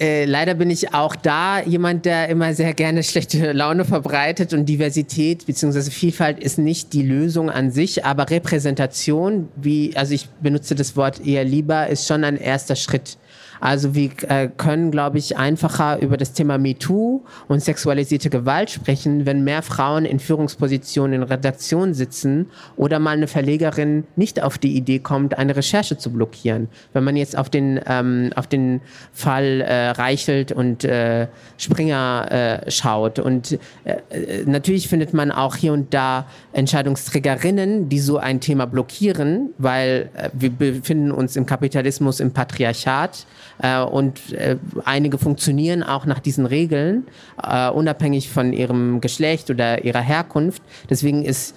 Äh, 0.00 0.24
leider 0.24 0.54
bin 0.54 0.70
ich 0.70 0.94
auch 0.94 1.14
da 1.14 1.60
jemand, 1.60 2.04
der 2.06 2.28
immer 2.28 2.54
sehr 2.54 2.74
gerne 2.74 3.02
schlechte 3.02 3.52
Laune 3.52 3.84
verbreitet 3.84 4.52
und 4.52 4.66
Diversität 4.66 5.46
bzw. 5.46 5.90
Vielfalt 5.90 6.40
ist 6.40 6.58
nicht 6.58 6.92
die 6.92 7.02
Lösung 7.02 7.50
an 7.50 7.70
sich, 7.70 8.04
aber 8.04 8.28
Repräsentation, 8.28 9.48
wie, 9.56 9.96
also 9.96 10.14
ich 10.14 10.28
benutze 10.42 10.74
das 10.74 10.96
Wort 10.96 11.24
eher 11.24 11.44
lieber, 11.44 11.86
ist 11.88 12.06
schon 12.06 12.24
ein 12.24 12.36
erster 12.36 12.76
Schritt. 12.76 13.16
Also 13.62 13.94
wir 13.94 14.10
äh, 14.28 14.48
können, 14.48 14.90
glaube 14.90 15.18
ich, 15.18 15.36
einfacher 15.36 16.02
über 16.02 16.16
das 16.16 16.32
Thema 16.32 16.58
MeToo 16.58 17.22
und 17.46 17.62
sexualisierte 17.62 18.28
Gewalt 18.28 18.70
sprechen, 18.70 19.24
wenn 19.24 19.44
mehr 19.44 19.62
Frauen 19.62 20.04
in 20.04 20.18
Führungspositionen 20.18 21.22
in 21.22 21.22
Redaktionen 21.22 21.94
sitzen 21.94 22.50
oder 22.76 22.98
mal 22.98 23.12
eine 23.12 23.28
Verlegerin 23.28 24.02
nicht 24.16 24.42
auf 24.42 24.58
die 24.58 24.76
Idee 24.76 24.98
kommt, 24.98 25.38
eine 25.38 25.54
Recherche 25.54 25.96
zu 25.96 26.10
blockieren. 26.10 26.70
Wenn 26.92 27.04
man 27.04 27.14
jetzt 27.14 27.38
auf 27.38 27.50
den, 27.50 27.78
ähm, 27.86 28.30
auf 28.34 28.48
den 28.48 28.80
Fall 29.12 29.60
äh, 29.60 29.90
Reichelt 29.90 30.50
und 30.50 30.82
äh, 30.82 31.28
Springer 31.56 32.62
äh, 32.66 32.68
schaut. 32.68 33.20
Und 33.20 33.60
äh, 33.84 34.42
natürlich 34.44 34.88
findet 34.88 35.14
man 35.14 35.30
auch 35.30 35.54
hier 35.54 35.72
und 35.72 35.94
da 35.94 36.26
Entscheidungsträgerinnen, 36.52 37.88
die 37.88 38.00
so 38.00 38.18
ein 38.18 38.40
Thema 38.40 38.66
blockieren, 38.66 39.50
weil 39.58 40.10
äh, 40.14 40.30
wir 40.32 40.50
befinden 40.50 41.12
uns 41.12 41.36
im 41.36 41.46
Kapitalismus, 41.46 42.18
im 42.18 42.32
Patriarchat. 42.32 43.24
Äh, 43.60 43.80
und 43.80 44.32
äh, 44.32 44.56
einige 44.84 45.18
funktionieren 45.18 45.82
auch 45.82 46.06
nach 46.06 46.20
diesen 46.20 46.46
Regeln, 46.46 47.06
äh, 47.42 47.70
unabhängig 47.70 48.30
von 48.30 48.52
ihrem 48.52 49.00
Geschlecht 49.00 49.50
oder 49.50 49.84
ihrer 49.84 50.00
Herkunft. 50.00 50.62
Deswegen 50.88 51.24
ist 51.24 51.54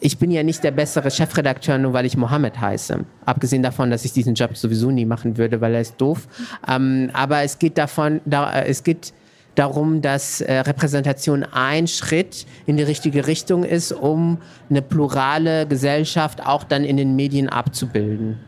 ich 0.00 0.18
bin 0.18 0.30
ja 0.30 0.42
nicht 0.42 0.62
der 0.64 0.70
bessere 0.70 1.10
Chefredakteur, 1.10 1.78
nur 1.78 1.92
weil 1.92 2.06
ich 2.06 2.16
Mohammed 2.16 2.60
heiße. 2.60 3.04
Abgesehen 3.24 3.62
davon, 3.62 3.90
dass 3.90 4.04
ich 4.04 4.12
diesen 4.12 4.34
Job 4.34 4.56
sowieso 4.56 4.90
nie 4.90 5.06
machen 5.06 5.38
würde, 5.38 5.60
weil 5.60 5.74
er 5.74 5.80
ist 5.80 5.96
doof. 5.98 6.28
Ähm, 6.68 7.10
aber 7.12 7.42
es 7.42 7.58
geht 7.58 7.78
davon, 7.78 8.20
da, 8.24 8.62
es 8.62 8.84
geht 8.84 9.12
darum, 9.54 10.00
dass 10.00 10.40
äh, 10.40 10.60
Repräsentation 10.60 11.44
ein 11.44 11.86
Schritt 11.86 12.46
in 12.66 12.76
die 12.76 12.82
richtige 12.82 13.26
Richtung 13.26 13.64
ist, 13.64 13.92
um 13.92 14.38
eine 14.70 14.82
plurale 14.82 15.66
Gesellschaft 15.66 16.44
auch 16.44 16.64
dann 16.64 16.84
in 16.84 16.96
den 16.96 17.16
Medien 17.16 17.48
abzubilden. 17.48 18.38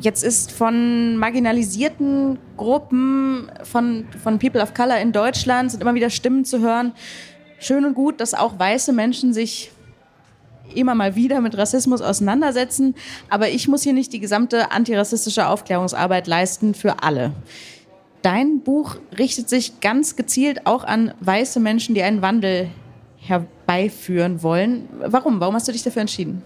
Jetzt 0.00 0.24
ist 0.24 0.52
von 0.52 1.16
marginalisierten 1.16 2.38
Gruppen, 2.56 3.50
von, 3.62 4.06
von 4.22 4.38
People 4.38 4.62
of 4.62 4.72
Color 4.72 4.98
in 4.98 5.12
Deutschland, 5.12 5.70
sind 5.70 5.80
immer 5.80 5.94
wieder 5.94 6.10
Stimmen 6.10 6.44
zu 6.44 6.60
hören. 6.60 6.92
Schön 7.58 7.84
und 7.84 7.94
gut, 7.94 8.20
dass 8.20 8.34
auch 8.34 8.58
weiße 8.58 8.92
Menschen 8.92 9.34
sich 9.34 9.70
immer 10.74 10.94
mal 10.94 11.14
wieder 11.14 11.40
mit 11.40 11.56
Rassismus 11.56 12.00
auseinandersetzen. 12.00 12.94
Aber 13.28 13.50
ich 13.50 13.68
muss 13.68 13.82
hier 13.82 13.92
nicht 13.92 14.12
die 14.12 14.20
gesamte 14.20 14.72
antirassistische 14.72 15.46
Aufklärungsarbeit 15.46 16.26
leisten 16.26 16.74
für 16.74 17.02
alle. 17.02 17.32
Dein 18.22 18.60
Buch 18.60 18.96
richtet 19.18 19.48
sich 19.48 19.80
ganz 19.80 20.16
gezielt 20.16 20.66
auch 20.66 20.84
an 20.84 21.12
weiße 21.20 21.60
Menschen, 21.60 21.94
die 21.94 22.02
einen 22.02 22.22
Wandel 22.22 22.68
herbeiführen 23.18 24.42
wollen. 24.42 24.88
Warum? 25.04 25.40
Warum 25.40 25.54
hast 25.54 25.68
du 25.68 25.72
dich 25.72 25.82
dafür 25.82 26.02
entschieden? 26.02 26.42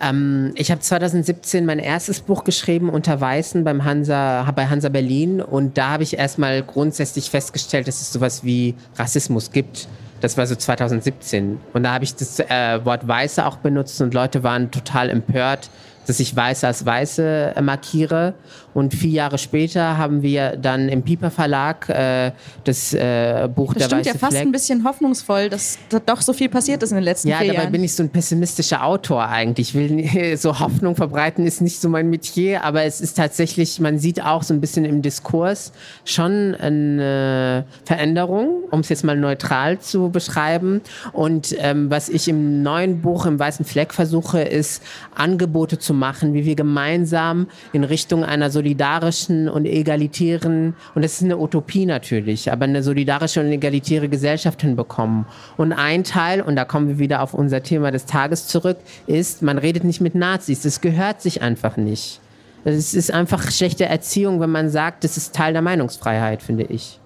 Ähm, 0.00 0.52
ich 0.56 0.70
habe 0.70 0.80
2017 0.80 1.64
mein 1.64 1.78
erstes 1.78 2.20
Buch 2.20 2.44
geschrieben 2.44 2.90
unter 2.90 3.20
Weißen 3.20 3.64
beim 3.64 3.84
Hansa, 3.84 4.50
bei 4.54 4.66
Hansa 4.66 4.88
Berlin 4.88 5.40
und 5.40 5.78
da 5.78 5.90
habe 5.90 6.02
ich 6.02 6.18
erstmal 6.18 6.62
grundsätzlich 6.62 7.30
festgestellt, 7.30 7.88
dass 7.88 8.00
es 8.00 8.12
sowas 8.12 8.44
wie 8.44 8.74
Rassismus 8.96 9.50
gibt. 9.50 9.88
Das 10.20 10.36
war 10.38 10.46
so 10.46 10.54
2017 10.54 11.58
und 11.72 11.82
da 11.82 11.92
habe 11.92 12.04
ich 12.04 12.14
das 12.14 12.40
äh, 12.40 12.84
Wort 12.84 13.06
Weiße 13.06 13.44
auch 13.44 13.56
benutzt 13.56 14.00
und 14.00 14.14
Leute 14.14 14.42
waren 14.42 14.70
total 14.70 15.10
empört, 15.10 15.70
dass 16.06 16.20
ich 16.20 16.34
Weiße 16.34 16.66
als 16.66 16.86
Weiße 16.86 17.54
äh, 17.56 17.60
markiere. 17.60 18.34
Und 18.74 18.94
vier 18.94 19.10
Jahre 19.10 19.38
später 19.38 19.96
haben 19.96 20.22
wir 20.22 20.56
dann 20.56 20.90
im 20.90 21.02
Piper 21.02 21.30
Verlag 21.30 21.88
äh, 21.88 22.32
das 22.64 22.92
äh, 22.92 23.48
Buch 23.54 23.72
das 23.72 23.88
Der 23.88 23.98
Weiße 23.98 24.10
ja 24.10 24.14
fast 24.18 24.32
Fleck. 24.32 24.46
ein 24.46 24.52
bisschen 24.52 24.84
hoffnungsvoll, 24.84 25.48
dass 25.48 25.78
da 25.88 25.98
doch 25.98 26.20
so 26.20 26.34
viel 26.34 26.50
passiert 26.50 26.82
ist 26.82 26.90
in 26.90 26.96
den 26.96 27.04
letzten 27.04 27.28
ja, 27.28 27.36
Jahren. 27.36 27.46
Ja, 27.46 27.60
dabei 27.60 27.70
bin 27.70 27.84
ich 27.84 27.94
so 27.94 28.02
ein 28.02 28.10
pessimistischer 28.10 28.84
Autor 28.84 29.26
eigentlich. 29.26 29.74
Ich 29.74 29.74
will 29.74 30.36
so 30.36 30.60
Hoffnung 30.60 30.94
verbreiten, 30.94 31.46
ist 31.46 31.62
nicht 31.62 31.80
so 31.80 31.88
mein 31.88 32.10
Metier, 32.10 32.64
aber 32.64 32.84
es 32.84 33.00
ist 33.00 33.16
tatsächlich, 33.16 33.80
man 33.80 33.98
sieht 33.98 34.22
auch 34.22 34.42
so 34.42 34.52
ein 34.52 34.60
bisschen 34.60 34.84
im 34.84 35.00
Diskurs 35.00 35.72
schon 36.04 36.54
eine 36.54 37.64
Veränderung, 37.84 38.64
um 38.70 38.80
es 38.80 38.90
jetzt 38.90 39.04
mal 39.04 39.16
neutral 39.16 39.78
zu 39.78 40.10
beschreiben. 40.10 40.82
Und 41.12 41.54
ähm, 41.58 41.90
was 41.90 42.08
ich 42.10 42.28
im 42.28 42.62
neuen 42.62 43.00
Buch 43.00 43.24
im 43.26 43.38
Weißen 43.38 43.64
Fleck 43.64 43.94
versuche, 43.94 44.42
ist 44.42 44.82
Angebote 45.14 45.78
zu 45.78 45.94
machen, 45.98 46.34
wie 46.34 46.44
wir 46.44 46.54
gemeinsam 46.54 47.48
in 47.72 47.84
Richtung 47.84 48.24
einer 48.24 48.50
solidarischen 48.50 49.48
und 49.48 49.64
egalitären, 49.64 50.74
und 50.94 51.04
das 51.04 51.14
ist 51.14 51.24
eine 51.24 51.38
Utopie 51.38 51.86
natürlich, 51.86 52.52
aber 52.52 52.64
eine 52.64 52.82
solidarische 52.82 53.40
und 53.40 53.46
egalitäre 53.46 54.08
Gesellschaft 54.08 54.62
hinbekommen. 54.62 55.26
Und 55.56 55.72
ein 55.72 56.04
Teil, 56.04 56.40
und 56.40 56.56
da 56.56 56.64
kommen 56.64 56.88
wir 56.88 56.98
wieder 56.98 57.22
auf 57.22 57.34
unser 57.34 57.62
Thema 57.62 57.90
des 57.90 58.06
Tages 58.06 58.46
zurück, 58.46 58.78
ist, 59.06 59.42
man 59.42 59.58
redet 59.58 59.84
nicht 59.84 60.00
mit 60.00 60.14
Nazis. 60.14 60.62
Das 60.62 60.80
gehört 60.80 61.20
sich 61.20 61.42
einfach 61.42 61.76
nicht. 61.76 62.20
Es 62.64 62.94
ist 62.94 63.12
einfach 63.12 63.50
schlechte 63.50 63.84
Erziehung, 63.84 64.40
wenn 64.40 64.50
man 64.50 64.70
sagt, 64.70 65.04
das 65.04 65.16
ist 65.16 65.34
Teil 65.34 65.52
der 65.52 65.62
Meinungsfreiheit, 65.62 66.42
finde 66.42 66.64
ich. 66.64 66.98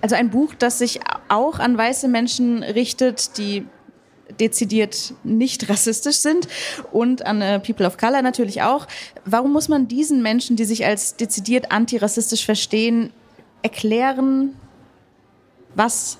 Also 0.00 0.14
ein 0.14 0.30
Buch, 0.30 0.54
das 0.58 0.78
sich 0.78 1.00
auch 1.28 1.58
an 1.58 1.76
weiße 1.76 2.08
Menschen 2.08 2.62
richtet, 2.62 3.38
die 3.38 3.66
dezidiert 4.40 5.14
nicht 5.24 5.68
rassistisch 5.68 6.16
sind 6.16 6.48
und 6.92 7.24
an 7.24 7.40
äh, 7.40 7.60
People 7.60 7.86
of 7.86 7.96
Color 7.96 8.22
natürlich 8.22 8.62
auch. 8.62 8.86
Warum 9.24 9.52
muss 9.52 9.68
man 9.68 9.88
diesen 9.88 10.22
Menschen, 10.22 10.56
die 10.56 10.64
sich 10.64 10.84
als 10.84 11.16
dezidiert 11.16 11.72
antirassistisch 11.72 12.44
verstehen, 12.44 13.12
erklären, 13.62 14.54
was 15.74 16.18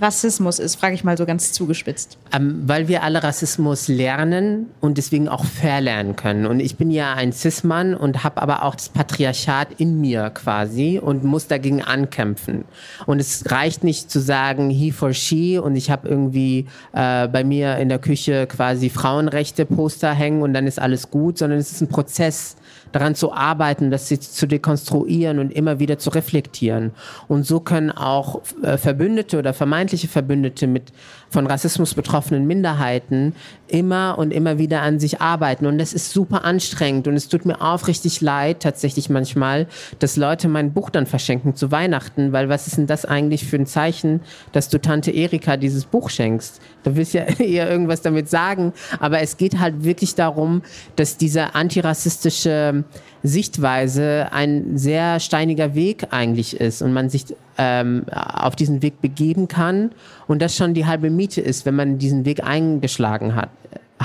Rassismus 0.00 0.58
ist, 0.58 0.76
frage 0.76 0.94
ich 0.94 1.04
mal 1.04 1.16
so 1.16 1.26
ganz 1.26 1.52
zugespitzt. 1.52 2.18
Ähm, 2.32 2.62
weil 2.66 2.88
wir 2.88 3.02
alle 3.02 3.22
Rassismus 3.22 3.88
lernen 3.88 4.66
und 4.80 4.98
deswegen 4.98 5.28
auch 5.28 5.44
verlernen 5.44 6.16
können. 6.16 6.46
Und 6.46 6.60
ich 6.60 6.76
bin 6.76 6.90
ja 6.90 7.14
ein 7.14 7.32
Cis-Mann 7.32 7.94
und 7.94 8.24
habe 8.24 8.40
aber 8.40 8.64
auch 8.64 8.74
das 8.74 8.88
Patriarchat 8.88 9.68
in 9.78 10.00
mir 10.00 10.30
quasi 10.30 10.98
und 11.02 11.24
muss 11.24 11.46
dagegen 11.46 11.82
ankämpfen. 11.82 12.64
Und 13.06 13.20
es 13.20 13.50
reicht 13.50 13.84
nicht 13.84 14.10
zu 14.10 14.20
sagen, 14.20 14.70
he 14.70 14.92
for 14.92 15.12
she 15.12 15.58
und 15.58 15.76
ich 15.76 15.90
habe 15.90 16.08
irgendwie 16.08 16.66
äh, 16.92 17.28
bei 17.28 17.44
mir 17.44 17.76
in 17.76 17.88
der 17.88 17.98
Küche 17.98 18.46
quasi 18.46 18.88
Frauenrechte-Poster 18.88 20.12
hängen 20.12 20.42
und 20.42 20.54
dann 20.54 20.66
ist 20.66 20.80
alles 20.80 21.10
gut, 21.10 21.38
sondern 21.38 21.58
es 21.58 21.70
ist 21.70 21.82
ein 21.82 21.88
Prozess 21.88 22.56
daran 22.92 23.14
zu 23.14 23.32
arbeiten, 23.32 23.90
das 23.90 24.08
zu 24.08 24.46
dekonstruieren 24.46 25.38
und 25.38 25.52
immer 25.52 25.78
wieder 25.78 25.98
zu 25.98 26.10
reflektieren. 26.10 26.92
Und 27.28 27.46
so 27.46 27.60
können 27.60 27.90
auch 27.90 28.42
äh, 28.62 28.76
Verbündete 28.76 29.38
oder 29.38 29.54
vermeintliche 29.54 30.08
Verbündete 30.08 30.66
mit 30.66 30.92
von 31.30 31.46
Rassismus 31.46 31.94
betroffenen 31.94 32.46
Minderheiten 32.46 33.34
immer 33.66 34.18
und 34.18 34.32
immer 34.32 34.58
wieder 34.58 34.82
an 34.82 35.00
sich 35.00 35.20
arbeiten. 35.22 35.64
Und 35.64 35.78
das 35.78 35.94
ist 35.94 36.12
super 36.12 36.44
anstrengend. 36.44 37.08
Und 37.08 37.14
es 37.14 37.28
tut 37.28 37.46
mir 37.46 37.62
aufrichtig 37.62 38.20
leid, 38.20 38.60
tatsächlich 38.60 39.08
manchmal, 39.08 39.66
dass 39.98 40.16
Leute 40.16 40.48
mein 40.48 40.72
Buch 40.74 40.90
dann 40.90 41.06
verschenken 41.06 41.56
zu 41.56 41.72
Weihnachten, 41.72 42.32
weil 42.32 42.50
was 42.50 42.66
ist 42.66 42.76
denn 42.76 42.86
das 42.86 43.06
eigentlich 43.06 43.46
für 43.46 43.56
ein 43.56 43.66
Zeichen, 43.66 44.20
dass 44.52 44.68
du 44.68 44.78
Tante 44.78 45.10
Erika 45.10 45.56
dieses 45.56 45.86
Buch 45.86 46.10
schenkst? 46.10 46.60
Du 46.82 46.96
willst 46.96 47.14
ja 47.14 47.22
eher 47.38 47.70
irgendwas 47.70 48.02
damit 48.02 48.28
sagen. 48.28 48.72
Aber 49.00 49.20
es 49.20 49.36
geht 49.36 49.58
halt 49.58 49.84
wirklich 49.84 50.14
darum, 50.14 50.62
dass 50.96 51.16
diese 51.16 51.54
antirassistische 51.54 52.84
Sichtweise 53.22 54.28
ein 54.32 54.76
sehr 54.76 55.20
steiniger 55.20 55.74
Weg 55.74 56.08
eigentlich 56.10 56.58
ist 56.58 56.82
und 56.82 56.92
man 56.92 57.08
sich 57.08 57.24
ähm, 57.58 58.04
auf 58.10 58.56
diesen 58.56 58.82
Weg 58.82 59.00
begeben 59.00 59.46
kann 59.46 59.90
und 60.26 60.42
das 60.42 60.56
schon 60.56 60.74
die 60.74 60.86
halbe 60.86 61.10
Miete 61.10 61.40
ist, 61.40 61.64
wenn 61.66 61.76
man 61.76 61.98
diesen 61.98 62.24
Weg 62.24 62.42
eingeschlagen 62.42 63.36
hat 63.36 63.50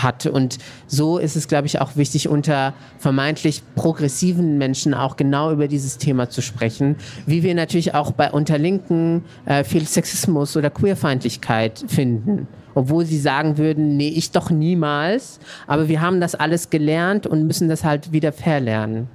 hat. 0.03 0.25
Und 0.25 0.57
so 0.87 1.17
ist 1.17 1.35
es, 1.35 1.47
glaube 1.47 1.67
ich, 1.67 1.81
auch 1.81 1.95
wichtig, 1.95 2.29
unter 2.29 2.73
vermeintlich 2.97 3.63
progressiven 3.75 4.57
Menschen 4.57 4.93
auch 4.93 5.15
genau 5.15 5.51
über 5.51 5.67
dieses 5.67 5.97
Thema 5.97 6.29
zu 6.29 6.41
sprechen, 6.41 6.95
wie 7.25 7.43
wir 7.43 7.55
natürlich 7.55 7.93
auch 7.93 8.11
bei 8.11 8.31
unter 8.31 8.57
Linken 8.57 9.23
äh, 9.45 9.63
viel 9.63 9.87
Sexismus 9.87 10.55
oder 10.55 10.69
Queerfeindlichkeit 10.69 11.83
finden 11.87 12.47
obwohl 12.77 13.05
sie 13.05 13.17
sagen 13.17 13.57
würden, 13.57 13.97
nee, 13.97 14.09
ich 14.09 14.29
doch 14.29 14.51
niemals. 14.51 15.39
Aber 15.65 15.87
wir 15.87 15.99
haben 15.99 16.21
das 16.21 16.35
alles 16.35 16.69
gelernt 16.69 17.25
und 17.25 17.47
müssen 17.47 17.69
das 17.69 17.83
halt 17.83 18.11
wieder 18.11 18.31
verlernen. 18.31 19.07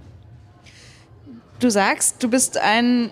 Du 1.60 1.70
sagst, 1.70 2.20
du 2.20 2.28
bist 2.28 2.58
ein 2.58 3.10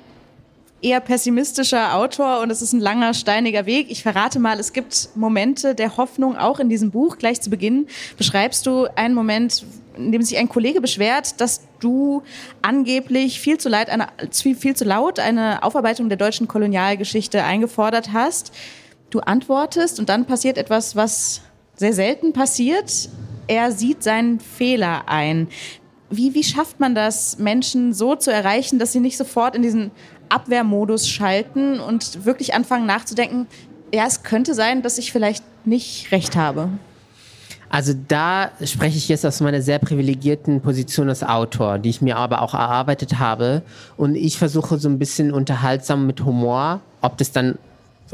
eher 0.82 0.98
pessimistischer 0.98 1.94
Autor 1.94 2.40
und 2.40 2.50
es 2.50 2.62
ist 2.62 2.72
ein 2.72 2.80
langer, 2.80 3.14
steiniger 3.14 3.64
Weg. 3.64 3.92
Ich 3.92 4.02
verrate 4.02 4.40
mal, 4.40 4.58
es 4.58 4.72
gibt 4.72 5.10
Momente 5.14 5.76
der 5.76 5.96
Hoffnung 5.96 6.36
auch 6.36 6.58
in 6.58 6.68
diesem 6.68 6.90
Buch. 6.90 7.18
Gleich 7.18 7.40
zu 7.40 7.48
Beginn 7.48 7.86
beschreibst 8.16 8.66
du 8.66 8.88
einen 8.96 9.14
Moment, 9.14 9.64
in 9.96 10.10
dem 10.10 10.22
sich 10.22 10.36
ein 10.36 10.48
Kollege 10.48 10.80
beschwert, 10.80 11.40
dass 11.40 11.60
du 11.78 12.24
angeblich 12.60 13.38
viel 13.38 13.58
zu, 13.58 13.68
leid, 13.68 13.88
eine, 13.88 14.08
viel 14.32 14.74
zu 14.74 14.84
laut 14.84 15.20
eine 15.20 15.62
Aufarbeitung 15.62 16.08
der 16.08 16.18
deutschen 16.18 16.48
Kolonialgeschichte 16.48 17.44
eingefordert 17.44 18.12
hast. 18.12 18.50
Du 19.10 19.20
antwortest 19.20 19.98
und 19.98 20.08
dann 20.08 20.24
passiert 20.24 20.56
etwas, 20.56 20.96
was 20.96 21.42
sehr 21.76 21.92
selten 21.92 22.32
passiert. 22.32 23.08
Er 23.46 23.72
sieht 23.72 24.02
seinen 24.02 24.38
Fehler 24.38 25.08
ein. 25.08 25.48
Wie, 26.10 26.34
wie 26.34 26.44
schafft 26.44 26.80
man 26.80 26.94
das, 26.94 27.38
Menschen 27.38 27.92
so 27.92 28.14
zu 28.14 28.32
erreichen, 28.32 28.78
dass 28.78 28.92
sie 28.92 29.00
nicht 29.00 29.16
sofort 29.16 29.56
in 29.56 29.62
diesen 29.62 29.90
Abwehrmodus 30.28 31.08
schalten 31.08 31.80
und 31.80 32.24
wirklich 32.24 32.54
anfangen 32.54 32.86
nachzudenken, 32.86 33.46
ja, 33.92 34.06
es 34.06 34.22
könnte 34.22 34.54
sein, 34.54 34.82
dass 34.82 34.98
ich 34.98 35.12
vielleicht 35.12 35.44
nicht 35.64 36.12
recht 36.12 36.36
habe? 36.36 36.68
Also 37.68 37.94
da 38.08 38.50
spreche 38.64 38.98
ich 38.98 39.08
jetzt 39.08 39.24
aus 39.24 39.40
meiner 39.40 39.62
sehr 39.62 39.78
privilegierten 39.78 40.60
Position 40.60 41.08
als 41.08 41.22
Autor, 41.22 41.78
die 41.78 41.90
ich 41.90 42.02
mir 42.02 42.16
aber 42.16 42.42
auch 42.42 42.52
erarbeitet 42.52 43.20
habe. 43.20 43.62
Und 43.96 44.16
ich 44.16 44.38
versuche 44.38 44.78
so 44.78 44.88
ein 44.88 44.98
bisschen 44.98 45.32
unterhaltsam 45.32 46.06
mit 46.06 46.24
Humor, 46.24 46.80
ob 47.00 47.16
das 47.18 47.30
dann 47.30 47.58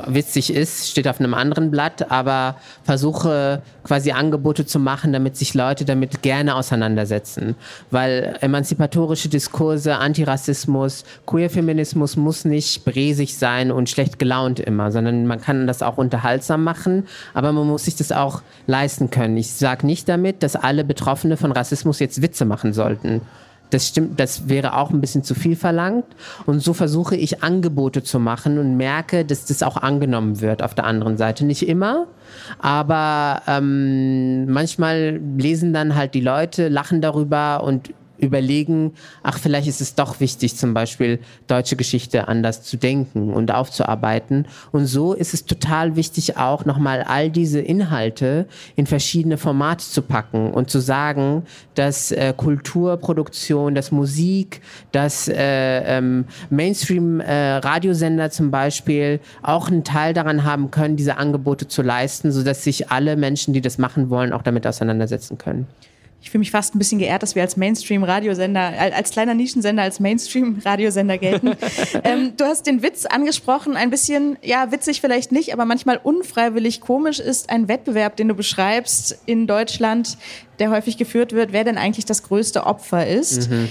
witzig 0.07 0.53
ist, 0.53 0.91
steht 0.91 1.09
auf 1.09 1.21
einem 1.21 1.35
anderen 1.35 1.71
Blatt, 1.71 2.11
aber 2.11 2.57
versuche 2.85 3.63
quasi 3.85 4.13
Angebote 4.13 4.67
zu 4.67 4.79
machen, 4.79 5.13
damit 5.13 5.37
sich 5.37 5.55
Leute 5.55 5.85
damit 5.85 6.23
gerne 6.23 6.55
auseinandersetzen. 6.55 7.55
Weil 7.91 8.37
emanzipatorische 8.41 9.29
Diskurse, 9.29 9.97
Antirassismus, 9.97 11.05
Queerfeminismus 11.27 12.17
muss 12.17 12.45
nicht 12.45 12.85
bresig 12.85 13.37
sein 13.39 13.71
und 13.71 13.89
schlecht 13.89 14.19
gelaunt 14.19 14.61
immer, 14.61 14.91
sondern 14.93 15.27
man 15.27 15.41
kann 15.41 15.67
das 15.67 15.83
auch 15.83 15.99
unterhaltsam 15.99 16.65
machen, 16.65 17.07
aber 17.35 17.53
man 17.53 17.67
muss 17.67 17.85
sich 17.85 17.97
das 17.97 18.13
auch 18.13 18.43
leisten 18.67 19.11
können. 19.11 19.37
Ich 19.37 19.53
sage 19.53 19.87
nicht 19.87 20.09
damit, 20.09 20.43
dass 20.43 20.57
alle 20.57 20.85
Betroffene 20.85 21.37
von 21.37 21.53
Rassismus 21.53 21.99
jetzt 21.99 22.23
Witze 22.23 22.45
machen 22.45 22.73
sollten. 22.73 23.21
Das 23.71 23.89
stimmt, 23.89 24.21
das 24.21 24.49
wäre 24.49 24.77
auch 24.77 24.91
ein 24.91 25.01
bisschen 25.01 25.25
zu 25.25 25.35
viel 25.35 25.57
verlangt. 25.57 26.05
Und 26.47 26.61
so 26.61 26.73
versuche 26.73 27.17
ich 27.17 27.43
Angebote 27.43 28.03
zu 28.03 28.19
machen 28.21 28.59
und 28.59 28.77
merke, 28.77 29.25
dass 29.25 29.47
das 29.47 29.63
auch 29.63 29.77
angenommen 29.77 30.41
wird 30.41 30.63
auf 30.63 30.75
der 30.75 30.85
anderen 30.85 31.17
Seite. 31.17 31.45
Nicht 31.45 31.69
immer, 31.69 32.07
aber 32.59 33.43
ähm, 33.47 34.47
manchmal 34.47 35.21
lesen 35.37 35.73
dann 35.73 35.95
halt 35.95 36.15
die 36.15 36.21
Leute, 36.21 36.69
lachen 36.69 37.01
darüber 37.01 37.65
und 37.65 37.91
überlegen, 38.19 38.93
ach, 39.23 39.39
vielleicht 39.39 39.69
ist 39.69 39.81
es 39.81 39.95
doch 39.95 40.21
wichtig, 40.21 40.57
zum 40.57 40.75
Beispiel 40.75 41.21
deutsche 41.47 41.77
Geschichte 41.77 42.29
anders 42.29 42.63
zu 42.63 42.77
denken 42.77 43.33
und 43.33 43.53
aufzuarbeiten. 43.53 44.47
Und 44.73 44.87
so 44.87 45.13
ist 45.13 45.35
es 45.35 45.45
total 45.45 45.97
wichtig, 45.97 46.37
auch 46.37 46.65
nochmal 46.65 47.03
all 47.03 47.31
diese 47.31 47.61
Inhalte 47.61 48.47
in 48.75 48.87
verschiedene 48.87 49.39
Formate 49.39 49.85
zu 49.85 50.03
packen 50.03 50.51
und 50.51 50.71
zu 50.71 50.81
sagen, 50.81 51.45
dass 51.75 52.13
äh, 52.13 52.33
Kulturproduktion, 52.37 53.75
dass 53.75 53.93
Musik, 53.93 54.61
dass 54.93 55.29
äh, 55.29 55.37
ähm, 55.37 56.25
Mainstream-Radiosender 56.51 58.27
äh, 58.27 58.31
zum 58.31 58.51
Beispiel 58.51 59.21
auch 59.43 59.69
einen 59.69 59.85
Teil 59.85 60.15
daran 60.15 60.45
haben 60.45 60.71
können, 60.71 60.97
diese 60.97 61.17
Angebote 61.19 61.69
zu 61.69 61.83
leisten, 61.83 62.33
sodass 62.33 62.65
sich 62.65 62.91
alle 62.91 63.17
Menschen, 63.17 63.55
die 63.55 63.61
das 63.61 63.79
machen 63.79 64.11
wollen, 64.11 64.33
auch 64.33 64.43
damit 64.43 64.67
auseinandersetzen 64.67 65.39
können 65.39 65.67
ich 66.21 66.31
fühle 66.31 66.41
mich 66.41 66.51
fast 66.51 66.75
ein 66.75 66.79
bisschen 66.79 66.99
geehrt, 66.99 67.23
dass 67.23 67.37
wir 67.37 67.43
als 67.43 67.57
Mainstream-Radiosender, 67.57 68.73
als 68.79 69.11
kleiner 69.11 69.35
Nischensender, 69.35 69.83
als 69.83 70.01
Mainstream-Radiosender 70.01 71.19
gelten. 71.19 71.53
ähm, 72.05 72.33
du 72.37 72.45
hast 72.45 72.67
den 72.67 72.83
Witz 72.83 73.07
angesprochen, 73.07 73.77
ein 73.77 73.91
bisschen, 73.91 74.37
ja, 74.43 74.73
witzig 74.73 75.01
vielleicht 75.01 75.31
nicht, 75.31 75.53
aber 75.53 75.65
manchmal 75.65 76.01
unfreiwillig 76.03 76.81
komisch 76.81 77.21
ist 77.21 77.49
ein 77.49 77.69
Wettbewerb, 77.69 78.17
den 78.17 78.27
du 78.27 78.35
beschreibst 78.35 79.21
in 79.27 79.47
Deutschland, 79.47 80.19
der 80.59 80.71
häufig 80.71 80.97
geführt 80.97 81.33
wird, 81.33 81.53
wer 81.53 81.63
denn 81.63 81.79
eigentlich 81.79 82.07
das 82.07 82.25
größte 82.25 82.67
Opfer 82.67 83.07
ist. 83.07 83.49
Mhm. 83.49 83.69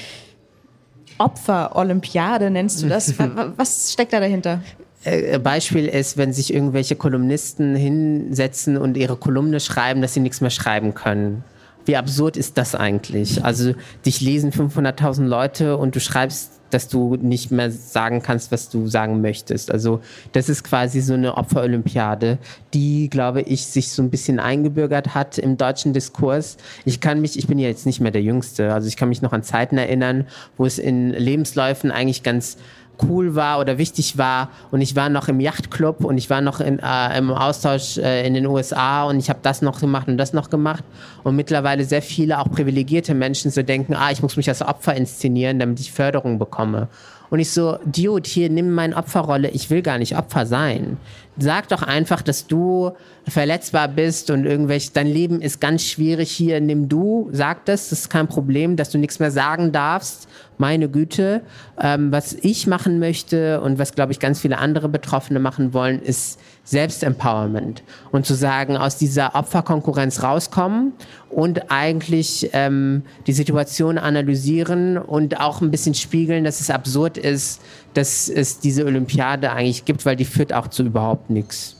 Opfer-Olympiade 1.17 2.49
nennst 2.51 2.81
du 2.81 2.87
das. 2.87 3.13
Was 3.57 3.91
steckt 3.91 4.13
da 4.13 4.19
dahinter? 4.19 4.61
Äh, 5.03 5.39
Beispiel 5.39 5.87
ist, 5.87 6.17
wenn 6.17 6.33
sich 6.33 6.53
irgendwelche 6.53 6.95
Kolumnisten 6.95 7.75
hinsetzen 7.75 8.77
und 8.77 8.97
ihre 8.97 9.15
Kolumne 9.15 9.59
schreiben, 9.59 10.01
dass 10.01 10.13
sie 10.13 10.19
nichts 10.19 10.41
mehr 10.41 10.49
schreiben 10.49 10.93
können. 10.93 11.43
Wie 11.85 11.95
absurd 11.95 12.37
ist 12.37 12.57
das 12.57 12.75
eigentlich? 12.75 13.43
Also 13.43 13.73
dich 14.05 14.21
lesen 14.21 14.51
500.000 14.51 15.25
Leute 15.25 15.77
und 15.77 15.95
du 15.95 15.99
schreibst, 15.99 16.51
dass 16.71 16.87
du 16.87 17.15
nicht 17.15 17.51
mehr 17.51 17.71
sagen 17.71 18.21
kannst, 18.21 18.51
was 18.51 18.69
du 18.69 18.87
sagen 18.87 19.21
möchtest. 19.21 19.71
Also 19.71 20.01
das 20.31 20.49
ist 20.49 20.63
quasi 20.63 20.99
so 20.99 21.13
eine 21.13 21.37
Opferolympiade, 21.37 22.37
die, 22.73 23.09
glaube 23.09 23.41
ich, 23.41 23.67
sich 23.67 23.91
so 23.91 24.01
ein 24.01 24.09
bisschen 24.09 24.39
eingebürgert 24.39 25.13
hat 25.13 25.37
im 25.37 25.57
deutschen 25.57 25.93
Diskurs. 25.93 26.57
Ich 26.83 26.99
kann 26.99 27.21
mich, 27.21 27.37
ich 27.37 27.47
bin 27.47 27.59
ja 27.59 27.67
jetzt 27.67 27.85
nicht 27.85 28.01
mehr 28.01 28.11
der 28.11 28.23
Jüngste, 28.23 28.73
also 28.73 28.87
ich 28.87 28.97
kann 28.97 29.09
mich 29.09 29.21
noch 29.21 29.31
an 29.31 29.43
Zeiten 29.43 29.77
erinnern, 29.77 30.25
wo 30.57 30.65
es 30.65 30.79
in 30.79 31.11
Lebensläufen 31.11 31.91
eigentlich 31.91 32.23
ganz 32.23 32.57
cool 33.03 33.35
war 33.35 33.59
oder 33.59 33.77
wichtig 33.77 34.17
war. 34.17 34.49
Und 34.71 34.81
ich 34.81 34.95
war 34.95 35.09
noch 35.09 35.27
im 35.27 35.39
Yachtclub 35.39 36.03
und 36.03 36.17
ich 36.17 36.29
war 36.29 36.41
noch 36.41 36.59
in, 36.59 36.79
äh, 36.79 37.17
im 37.17 37.31
Austausch 37.31 37.97
äh, 37.97 38.25
in 38.25 38.33
den 38.33 38.45
USA 38.45 39.03
und 39.03 39.19
ich 39.19 39.29
habe 39.29 39.39
das 39.41 39.61
noch 39.61 39.79
gemacht 39.79 40.07
und 40.07 40.17
das 40.17 40.33
noch 40.33 40.49
gemacht. 40.49 40.83
Und 41.23 41.35
mittlerweile 41.35 41.85
sehr 41.85 42.01
viele, 42.01 42.39
auch 42.39 42.49
privilegierte 42.49 43.13
Menschen 43.13 43.51
so 43.51 43.63
denken, 43.63 43.93
ah, 43.93 44.11
ich 44.11 44.21
muss 44.21 44.37
mich 44.37 44.49
als 44.49 44.61
Opfer 44.61 44.95
inszenieren, 44.95 45.59
damit 45.59 45.79
ich 45.79 45.91
Förderung 45.91 46.39
bekomme. 46.39 46.87
Und 47.29 47.39
ich 47.39 47.51
so, 47.51 47.79
Dude, 47.85 48.29
hier, 48.29 48.49
nimm 48.49 48.73
meine 48.73 48.95
Opferrolle. 48.95 49.49
Ich 49.49 49.69
will 49.69 49.81
gar 49.81 49.97
nicht 49.97 50.17
Opfer 50.17 50.45
sein. 50.45 50.97
Sag 51.37 51.67
doch 51.69 51.81
einfach, 51.81 52.21
dass 52.21 52.47
du 52.47 52.91
verletzbar 53.27 53.87
bist 53.87 54.29
und 54.29 54.45
irgendwelche, 54.45 54.91
dein 54.93 55.07
Leben 55.07 55.41
ist 55.41 55.59
ganz 55.59 55.83
schwierig 55.83 56.31
hier. 56.31 56.61
Nimm 56.61 56.87
du, 56.87 57.29
sag 57.31 57.65
das, 57.65 57.89
das 57.89 58.01
ist 58.01 58.09
kein 58.09 58.27
Problem, 58.27 58.75
dass 58.77 58.89
du 58.89 58.97
nichts 58.97 59.19
mehr 59.19 59.31
sagen 59.31 59.71
darfst. 59.71 60.29
Meine 60.57 60.89
Güte. 60.89 61.41
Ähm, 61.79 62.11
was 62.11 62.33
ich 62.33 62.67
machen 62.67 62.99
möchte 62.99 63.61
und 63.61 63.79
was, 63.79 63.93
glaube 63.93 64.11
ich, 64.11 64.19
ganz 64.19 64.39
viele 64.39 64.57
andere 64.57 64.89
Betroffene 64.89 65.39
machen 65.39 65.73
wollen, 65.73 66.01
ist 66.01 66.39
Selbstempowerment. 66.63 67.83
Und 68.11 68.25
zu 68.25 68.33
sagen, 68.33 68.77
aus 68.77 68.97
dieser 68.97 69.35
Opferkonkurrenz 69.35 70.23
rauskommen 70.23 70.93
und 71.29 71.71
eigentlich 71.71 72.49
ähm, 72.53 73.03
die 73.27 73.33
Situation 73.33 73.97
analysieren 73.97 74.97
und 74.97 75.39
auch 75.39 75.61
ein 75.61 75.71
bisschen 75.71 75.93
spiegeln, 75.93 76.43
dass 76.43 76.61
es 76.61 76.69
absurd 76.69 77.17
ist, 77.17 77.61
dass 77.93 78.29
es 78.29 78.59
diese 78.59 78.85
Olympiade 78.85 79.51
eigentlich 79.51 79.85
gibt, 79.85 80.05
weil 80.05 80.15
die 80.15 80.25
führt 80.25 80.53
auch 80.53 80.67
zu 80.67 80.83
überhaupt 80.83 81.29
nichts. 81.29 81.75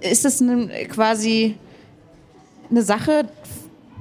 Ist 0.00 0.24
das 0.24 0.42
quasi 0.88 1.56
eine 2.70 2.82
Sache 2.82 3.24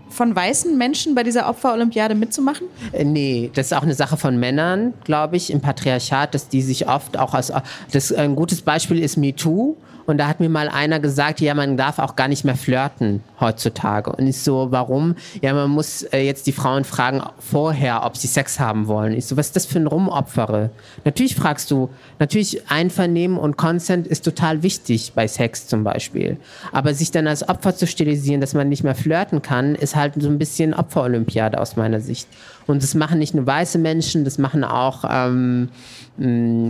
von 0.10 0.36
weißen 0.36 0.78
Menschen 0.78 1.15
bei 1.15 1.24
dieser 1.24 1.50
Opferolympiade 1.50 2.15
mitzumachen? 2.15 2.67
Äh, 2.91 3.06
nee, 3.06 3.52
das 3.54 3.67
ist 3.67 3.74
auch 3.74 3.84
eine 3.84 3.95
Sache 3.95 4.17
von 4.17 4.39
Männern, 4.39 4.93
glaube 5.04 5.38
ich, 5.38 5.52
im 5.52 5.62
Patriarchat, 5.62 6.34
dass 6.34 6.48
die 6.48 6.62
sich 6.62 6.88
oft 6.88 7.17
auch 7.17 7.34
als 7.34 7.52
das 7.91 8.12
ein 8.12 8.36
gutes 8.36 8.62
Beispiel 8.62 9.00
ist 9.00 9.17
MeToo 9.17 9.76
und 10.10 10.17
da 10.17 10.28
hat 10.28 10.39
mir 10.39 10.50
mal 10.50 10.69
einer 10.69 11.00
gesagt, 11.00 11.39
ja, 11.39 11.54
man 11.54 11.78
darf 11.78 12.00
auch 12.00 12.15
gar 12.15 12.28
nicht 12.28 12.43
mehr 12.43 12.56
flirten 12.56 13.24
heutzutage. 13.39 14.12
Und 14.12 14.26
ich 14.28 14.39
so, 14.39 14.72
warum? 14.72 15.15
Ja, 15.41 15.54
man 15.54 15.69
muss 15.69 16.02
äh, 16.02 16.22
jetzt 16.22 16.48
die 16.48 16.52
Frauen 16.52 16.84
fragen 16.84 17.22
vorher, 17.39 18.06
ob 18.06 18.17
sie 18.17 18.28
Sex 18.28 18.60
haben 18.60 18.88
wollen. 18.88 19.13
Ich 19.13 19.28
so, 19.28 19.38
was 19.38 19.48
ist 19.48 19.56
das 19.56 19.65
für 19.67 19.80
ein 19.80 19.86
Rumopfere? 19.86 20.72
Natürlich 21.06 21.36
fragst 21.36 21.69
du, 21.69 21.89
natürlich 22.17 22.69
Einvernehmen 22.72 23.38
und 23.38 23.56
Consent 23.56 24.08
ist 24.08 24.26
total 24.26 24.63
wichtig 24.63 25.13
bei 25.13 25.28
Sex 25.28 25.67
zum 25.67 25.84
Beispiel. 25.84 26.38
Aber 26.72 26.93
sich 26.95 27.12
dann 27.12 27.28
als 27.28 27.48
Opfer 27.48 27.76
zu 27.76 27.86
stilisieren, 27.86 28.41
dass 28.41 28.56
man 28.56 28.67
nicht 28.67 28.84
mehr 28.84 28.95
flirten 28.95 29.43
kann, 29.43 29.76
ist 29.76 29.95
halt 29.95 30.13
so 30.17 30.28
ein 30.28 30.39
bisschen 30.39 30.74
Opferolympiade 30.74 31.60
aus 31.60 31.76
meiner 31.76 32.00
Sicht. 32.00 32.28
Und 32.69 32.84
das 32.84 32.93
machen 32.93 33.17
nicht 33.17 33.34
nur 33.34 33.47
weiße 33.47 33.79
Menschen, 33.79 34.25
das 34.25 34.38
machen 34.38 34.63
auch 34.63 35.03
ähm, 35.10 35.69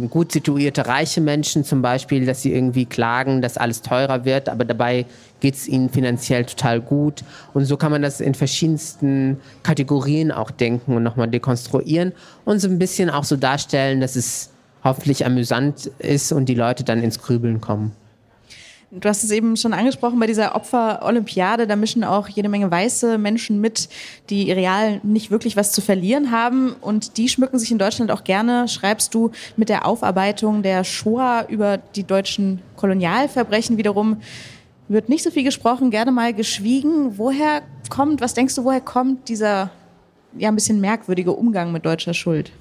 gut 0.10 0.32
situierte 0.32 0.88
reiche 0.88 1.20
Menschen 1.20 1.66
zum 1.66 1.82
Beispiel, 1.82 2.26
dass 2.26 2.42
sie 2.42 2.54
irgendwie 2.54 2.86
klagen, 2.86 3.42
dass 3.42 3.58
alles 3.58 3.82
teurer 3.82 4.24
wird, 4.24 4.48
aber 4.48 4.64
dabei 4.64 5.06
geht 5.42 5.56
es 5.56 5.68
ihnen 5.68 5.90
finanziell 5.90 6.46
total 6.46 6.80
gut. 6.80 7.24
Und 7.54 7.66
so 7.66 7.76
kann 7.76 7.92
man 7.92 8.02
das 8.02 8.22
in 8.22 8.34
verschiedensten 8.34 9.42
Kategorien 9.62 10.32
auch 10.32 10.52
denken 10.52 10.96
und 10.96 11.04
nochmal 11.04 11.28
dekonstruieren 11.28 12.14
und 12.46 12.60
so 12.60 12.70
ein 12.70 12.80
bisschen 12.80 13.10
auch 13.10 13.26
so 13.26 13.36
darstellen, 13.36 14.00
dass 14.00 14.16
es 14.16 14.52
hoffentlich 14.86 15.26
amüsant 15.26 15.92
ist 16.00 16.32
und 16.32 16.48
die 16.48 16.56
Leute 16.56 16.86
dann 16.86 17.04
ins 17.04 17.20
Grübeln 17.20 17.60
kommen. 17.60 17.92
Du 18.92 19.08
hast 19.08 19.24
es 19.24 19.30
eben 19.30 19.56
schon 19.56 19.74
angesprochen 19.74 20.20
bei 20.20 20.26
dieser 20.26 20.56
Opfer-Olympiade. 20.56 21.68
Da 21.68 21.76
mischen 21.76 22.04
auch 22.04 22.28
jede 22.28 22.50
Menge 22.50 22.72
weiße 22.72 23.20
Menschen 23.20 23.62
mit, 23.62 23.88
die 24.32 24.52
real 24.52 25.00
nicht 25.04 25.30
wirklich 25.30 25.56
was 25.56 25.72
zu 25.72 25.82
verlieren 25.82 26.32
haben. 26.32 26.74
Und 26.82 27.18
die 27.18 27.30
schmücken 27.30 27.60
sich 27.60 27.70
in 27.70 27.78
Deutschland 27.78 28.10
auch 28.10 28.24
gerne, 28.24 28.68
schreibst 28.68 29.14
du, 29.14 29.30
mit 29.58 29.70
der 29.70 29.86
Aufarbeitung 29.86 30.64
der 30.64 30.84
Shoah 30.84 31.46
über 31.48 31.78
die 31.78 32.04
deutschen 32.04 32.62
Kolonialverbrechen 32.78 33.78
wiederum 33.78 34.18
wird 34.88 35.08
nicht 35.08 35.24
so 35.24 35.30
viel 35.30 35.44
gesprochen, 35.44 35.92
gerne 35.92 36.12
mal 36.12 36.34
geschwiegen. 36.34 37.20
Woher 37.20 37.62
kommt, 37.92 38.22
was 38.22 38.34
denkst 38.34 38.56
du, 38.56 38.64
woher 38.64 38.82
kommt 38.82 39.30
dieser 39.30 39.70
ja 40.36 40.50
ein 40.50 40.56
bisschen 40.56 40.82
merkwürdige 40.82 41.32
Umgang 41.32 41.72
mit 41.72 41.86
deutscher 41.86 42.16
Schuld? 42.16 42.52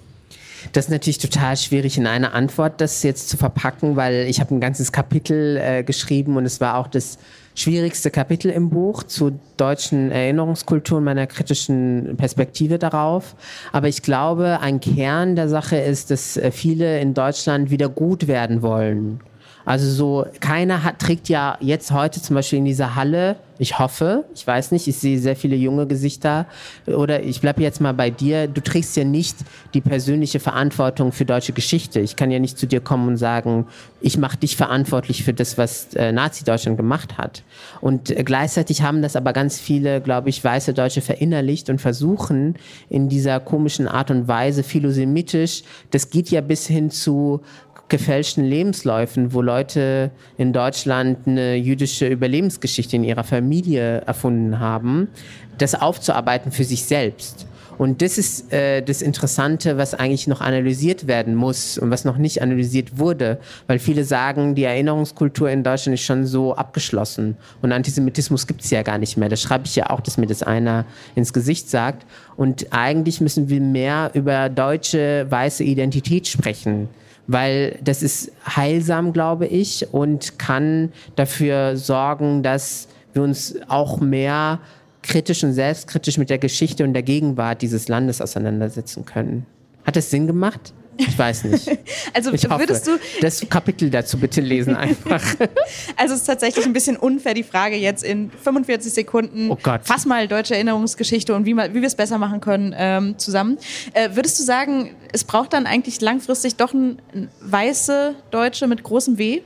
Das 0.73 0.87
ist 0.87 0.90
natürlich 0.90 1.18
total 1.18 1.57
schwierig 1.57 1.99
in 1.99 2.07
einer 2.07 2.35
Antwort, 2.35 2.81
das 2.81 3.03
jetzt 3.03 3.29
zu 3.29 3.37
verpacken, 3.37 3.97
weil 3.97 4.27
ich 4.29 4.40
habe 4.40 4.55
ein 4.55 4.61
ganzes 4.61 4.92
Kapitel 4.92 5.57
äh, 5.57 5.83
geschrieben 5.83 6.37
und 6.37 6.44
es 6.44 6.61
war 6.61 6.77
auch 6.77 6.87
das 6.87 7.18
schwierigste 7.55 8.11
Kapitel 8.11 8.51
im 8.51 8.71
Buch 8.71 9.03
zu 9.03 9.38
deutschen 9.57 10.12
Erinnerungskultur 10.12 10.99
und 10.99 11.05
meiner 11.05 11.27
kritischen 11.27 12.16
Perspektive 12.16 12.79
darauf. 12.79 13.35
Aber 13.73 13.88
ich 13.88 14.03
glaube, 14.03 14.61
ein 14.61 14.81
Kern 14.81 15.35
der 15.35 15.49
Sache 15.49 15.77
ist, 15.77 16.11
dass 16.11 16.37
äh, 16.37 16.51
viele 16.53 17.01
in 17.01 17.14
Deutschland 17.14 17.71
wieder 17.71 17.88
gut 17.88 18.29
werden 18.29 18.62
wollen 18.62 19.21
also 19.69 19.91
so, 19.91 20.27
keiner 20.41 20.83
hat, 20.83 20.99
trägt 20.99 21.29
ja 21.29 21.59
jetzt 21.61 21.91
heute 21.91 22.23
zum 22.23 22.37
Beispiel 22.37 22.59
in 22.59 22.65
dieser 22.65 22.95
Halle, 22.95 23.37
ich 23.59 23.79
hoffe, 23.79 24.25
ich 24.35 24.47
weiß 24.47 24.71
nicht, 24.71 24.87
ich 24.87 24.97
sehe 24.97 25.19
sehr 25.19 25.35
viele 25.37 25.57
junge 25.57 25.87
Gesichter 25.87 26.47
oder 26.87 27.23
ich 27.23 27.41
bleibe 27.41 27.61
jetzt 27.61 27.81
mal 27.81 27.93
bei 27.93 28.09
dir, 28.09 28.47
du 28.47 28.63
trägst 28.63 28.97
ja 28.97 29.05
nicht 29.05 29.37
die 29.75 29.81
persönliche 29.81 30.39
Verantwortung 30.39 31.13
für 31.13 31.25
deutsche 31.25 31.53
Geschichte. 31.53 32.01
Ich 32.01 32.15
kann 32.15 32.31
ja 32.31 32.39
nicht 32.39 32.57
zu 32.57 32.67
dir 32.67 32.81
kommen 32.81 33.09
und 33.09 33.17
sagen, 33.17 33.67
ich 34.01 34.17
mache 34.17 34.37
dich 34.37 34.57
verantwortlich 34.57 35.25
für 35.25 35.35
das, 35.35 35.59
was 35.59 35.93
äh, 35.95 36.13
Nazi-Deutschland 36.13 36.77
gemacht 36.77 37.19
hat. 37.19 37.43
Und 37.81 38.11
äh, 38.11 38.23
gleichzeitig 38.23 38.83
haben 38.83 39.03
das 39.03 39.17
aber 39.17 39.33
ganz 39.33 39.59
viele, 39.59 40.01
glaube 40.01 40.29
ich, 40.29 40.43
weiße 40.43 40.73
Deutsche 40.73 41.01
verinnerlicht 41.01 41.69
und 41.69 41.81
versuchen 41.81 42.55
in 42.89 43.09
dieser 43.09 43.41
komischen 43.41 43.89
Art 43.89 44.13
und 44.13 44.29
Weise 44.29 44.63
philosemitisch, 44.63 45.65
das 45.91 46.11
geht 46.11 46.31
ja 46.31 46.41
bis 46.41 46.67
hin 46.67 46.91
zu 46.91 47.41
gefälschten 47.88 48.44
Lebensläufen, 48.44 49.33
wo 49.33 49.40
Leute 49.40 50.11
in 50.37 50.53
Deutschland 50.53 51.27
eine 51.27 51.57
jüdische 51.57 52.07
Überlebensgeschichte 52.07 52.96
in 52.96 53.05
ihrer 53.05 53.24
Familie 53.24 54.03
erfunden 54.03 54.59
haben, 54.61 55.09
das 55.57 55.74
aufzuarbeiten 55.74 56.53
für 56.53 56.64
sich 56.64 56.85
selbst. 56.85 57.46
Und 57.79 58.03
das 58.03 58.18
ist 58.18 58.53
äh, 58.53 58.83
das 58.83 59.03
Interessante, 59.03 59.79
was 59.79 59.94
eigentlich 59.94 60.27
noch 60.27 60.40
analysiert 60.40 61.07
werden 61.07 61.37
muss 61.37 61.79
und 61.79 61.92
was 61.92 62.05
noch 62.05 62.18
nicht 62.18 62.42
analysiert 62.42 62.98
wurde, 62.98 63.38
weil 63.68 63.79
viele 63.79 64.05
sagen, 64.05 64.57
die 64.57 64.64
Erinnerungskultur 64.64 65.48
in 65.48 65.62
Deutschland 65.62 65.94
ist 65.94 66.05
schon 66.05 66.27
so 66.27 66.57
abgeschlossen 66.57 67.37
und 67.62 67.70
Antisemitismus 67.70 68.48
gibt 68.48 68.62
es 68.62 68.70
ja 68.70 68.83
gar 68.83 68.98
nicht 68.98 69.16
mehr. 69.16 69.29
Das 69.29 69.40
schreibe 69.40 69.66
ich 69.66 69.77
ja 69.77 69.90
auch, 69.90 70.01
dass 70.01 70.18
mir 70.18 70.27
das 70.27 70.42
einer 70.42 70.87
ins 71.14 71.33
Gesicht 71.33 71.70
sagt. 71.70 72.05
Und 72.37 72.66
eigentlich 72.72 73.20
müssen 73.20 73.48
wir 73.48 73.61
mehr 73.61 74.11
über 74.14 74.48
deutsche 74.48 75.27
weiße 75.31 75.62
Identität 75.62 76.27
sprechen 76.27 76.88
weil 77.29 77.79
das 77.85 78.03
ist 78.03 78.33
heilsam, 78.45 79.12
glaube 79.12 79.47
ich, 79.47 79.87
und 79.93 80.38
kann 80.38 80.93
dafür 81.14 81.77
sorgen, 81.77 82.43
dass 82.43 82.88
wir 83.12 83.23
uns 83.23 83.55
auch 83.69 84.01
mehr 84.01 84.59
kritisch 85.03 85.45
und 85.45 85.53
selbstkritisch 85.53 86.19
mit 86.19 86.31
der 86.31 86.38
Geschichte 86.38 86.85
und 86.85 86.95
der 86.95 87.03
Gegenwart 87.03 87.62
dieses 87.62 87.87
Landes 87.88 88.21
auseinandersetzen 88.21 89.05
können. 89.05 89.47
Hat 89.85 89.95
das 89.95 90.11
Sinn 90.11 90.27
gemacht? 90.27 90.73
Ich 90.99 91.17
weiß 91.17 91.45
nicht. 91.45 91.69
also 92.13 92.33
ich 92.33 92.45
hoffe, 92.49 92.61
würdest 92.61 92.87
du 92.87 92.99
das 93.21 93.49
Kapitel 93.49 93.89
dazu 93.89 94.19
bitte 94.19 94.41
lesen 94.41 94.75
einfach. 94.75 95.23
also 95.97 96.15
es 96.15 96.21
ist 96.21 96.27
tatsächlich 96.27 96.67
ein 96.67 96.73
bisschen 96.73 96.97
unfair 96.97 97.35
die 97.35 97.45
Frage 97.45 97.77
jetzt 97.77 98.03
in 98.03 98.31
45 98.31 98.93
Sekunden. 98.93 99.51
Oh 99.51 99.59
Gott. 99.63 99.83
Fass 99.85 100.07
mal 100.07 100.27
deutsche 100.27 100.55
Erinnerungsgeschichte 100.55 101.35
und 101.35 101.47
wie, 101.47 101.57
wie 101.57 101.75
wir 101.75 101.87
es 101.87 101.95
besser 101.95 102.19
machen 102.19 102.41
können 102.41 102.75
ähm, 102.77 103.17
zusammen. 103.19 103.59
Äh, 103.95 104.11
würdest 104.15 104.39
du 104.41 104.43
sagen, 104.43 104.91
es 105.13 105.25
braucht 105.25 105.53
dann 105.53 105.67
eigentlich 105.67 106.01
langfristig 106.01 106.57
doch 106.57 106.75
ein, 106.75 107.01
ein 107.15 107.29
weiße 107.41 108.17
Deutsche 108.31 108.67
mit 108.67 108.83
großem 108.83 109.19
W? 109.19 109.41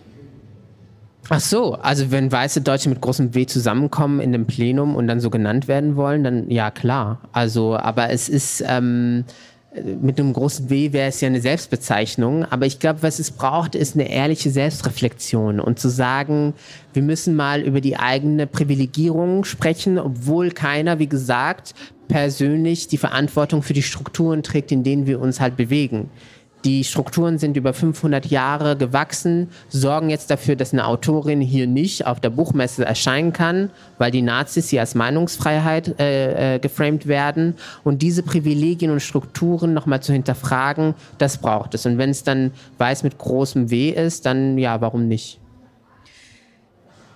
Ach 1.28 1.40
so, 1.40 1.74
also 1.74 2.10
wenn 2.10 2.32
weiße 2.32 2.62
Deutsche 2.62 2.88
mit 2.88 3.00
großem 3.00 3.34
W 3.34 3.46
zusammenkommen 3.46 4.20
in 4.20 4.34
einem 4.34 4.46
Plenum 4.46 4.96
und 4.96 5.06
dann 5.06 5.20
so 5.20 5.30
genannt 5.30 5.68
werden 5.68 5.94
wollen, 5.94 6.24
dann 6.24 6.50
ja 6.50 6.70
klar. 6.70 7.20
Also, 7.32 7.76
aber 7.76 8.10
es 8.10 8.28
ist 8.28 8.62
ähm, 8.66 9.24
mit 10.00 10.20
einem 10.20 10.34
großen 10.34 10.68
W 10.68 10.92
wäre 10.92 11.08
es 11.08 11.20
ja 11.20 11.28
eine 11.28 11.40
Selbstbezeichnung, 11.40 12.44
aber 12.44 12.66
ich 12.66 12.78
glaube, 12.78 13.02
was 13.02 13.18
es 13.18 13.30
braucht, 13.30 13.74
ist 13.74 13.94
eine 13.94 14.10
ehrliche 14.10 14.50
Selbstreflexion 14.50 15.60
und 15.60 15.78
zu 15.78 15.88
sagen, 15.88 16.52
wir 16.92 17.02
müssen 17.02 17.34
mal 17.34 17.62
über 17.62 17.80
die 17.80 17.96
eigene 17.96 18.46
Privilegierung 18.46 19.44
sprechen, 19.44 19.98
obwohl 19.98 20.50
keiner, 20.50 20.98
wie 20.98 21.06
gesagt, 21.06 21.74
persönlich 22.08 22.88
die 22.88 22.98
Verantwortung 22.98 23.62
für 23.62 23.72
die 23.72 23.82
Strukturen 23.82 24.42
trägt, 24.42 24.72
in 24.72 24.84
denen 24.84 25.06
wir 25.06 25.20
uns 25.20 25.40
halt 25.40 25.56
bewegen. 25.56 26.10
Die 26.64 26.84
Strukturen 26.84 27.38
sind 27.38 27.56
über 27.56 27.74
500 27.74 28.26
Jahre 28.26 28.76
gewachsen, 28.76 29.48
sorgen 29.68 30.10
jetzt 30.10 30.30
dafür, 30.30 30.54
dass 30.54 30.72
eine 30.72 30.86
Autorin 30.86 31.40
hier 31.40 31.66
nicht 31.66 32.06
auf 32.06 32.20
der 32.20 32.30
Buchmesse 32.30 32.84
erscheinen 32.84 33.32
kann, 33.32 33.70
weil 33.98 34.12
die 34.12 34.22
Nazis 34.22 34.68
hier 34.68 34.80
als 34.80 34.94
Meinungsfreiheit 34.94 35.98
äh, 35.98 36.54
äh, 36.54 36.58
geframed 36.60 37.08
werden. 37.08 37.54
Und 37.82 38.00
diese 38.00 38.22
Privilegien 38.22 38.92
und 38.92 39.00
Strukturen 39.00 39.74
nochmal 39.74 40.02
zu 40.02 40.12
hinterfragen, 40.12 40.94
das 41.18 41.38
braucht 41.38 41.74
es. 41.74 41.84
Und 41.84 41.98
wenn 41.98 42.10
es 42.10 42.22
dann 42.22 42.52
weiß 42.78 43.02
mit 43.02 43.18
großem 43.18 43.70
W 43.70 43.90
ist, 43.90 44.24
dann 44.24 44.56
ja, 44.56 44.80
warum 44.80 45.08
nicht? 45.08 45.41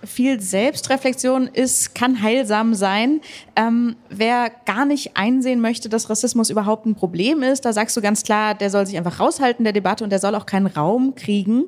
Viel 0.06 0.40
Selbstreflexion 0.40 1.48
ist, 1.48 1.94
kann 1.94 2.22
heilsam 2.22 2.74
sein. 2.74 3.20
Ähm, 3.54 3.96
wer 4.08 4.50
gar 4.64 4.86
nicht 4.86 5.16
einsehen 5.16 5.60
möchte, 5.60 5.88
dass 5.88 6.08
Rassismus 6.08 6.50
überhaupt 6.50 6.86
ein 6.86 6.94
Problem 6.94 7.42
ist, 7.42 7.64
da 7.64 7.72
sagst 7.72 7.96
du 7.96 8.00
ganz 8.00 8.22
klar, 8.22 8.54
der 8.54 8.70
soll 8.70 8.86
sich 8.86 8.96
einfach 8.96 9.20
raushalten 9.20 9.64
der 9.64 9.72
Debatte 9.72 10.04
und 10.04 10.10
der 10.10 10.18
soll 10.18 10.34
auch 10.34 10.46
keinen 10.46 10.66
Raum 10.66 11.14
kriegen. 11.14 11.64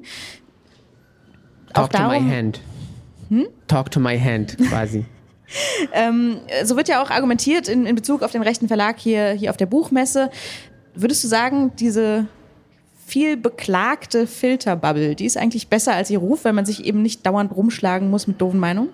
Talk 1.72 1.84
auch 1.84 1.88
to 1.88 1.98
darum, 1.98 2.24
my 2.24 2.34
hand. 2.34 2.60
Hm? 3.28 3.46
Talk 3.66 3.90
to 3.90 4.00
my 4.00 4.18
hand, 4.18 4.56
quasi. 4.68 5.04
ähm, 5.92 6.38
so 6.64 6.76
wird 6.76 6.88
ja 6.88 7.02
auch 7.02 7.10
argumentiert 7.10 7.68
in, 7.68 7.86
in 7.86 7.94
Bezug 7.94 8.22
auf 8.22 8.32
den 8.32 8.42
rechten 8.42 8.68
Verlag 8.68 8.98
hier, 8.98 9.30
hier 9.30 9.50
auf 9.50 9.56
der 9.56 9.66
Buchmesse. 9.66 10.30
Würdest 10.94 11.24
du 11.24 11.28
sagen, 11.28 11.72
diese 11.78 12.26
viel 13.08 13.36
beklagte 13.36 14.26
Filterbubble, 14.26 15.14
die 15.14 15.24
ist 15.24 15.38
eigentlich 15.38 15.68
besser 15.68 15.94
als 15.94 16.10
ihr 16.10 16.18
Ruf, 16.18 16.44
weil 16.44 16.52
man 16.52 16.66
sich 16.66 16.84
eben 16.84 17.02
nicht 17.02 17.24
dauernd 17.24 17.56
rumschlagen 17.56 18.10
muss 18.10 18.26
mit 18.26 18.40
doofen 18.40 18.60
Meinungen? 18.60 18.90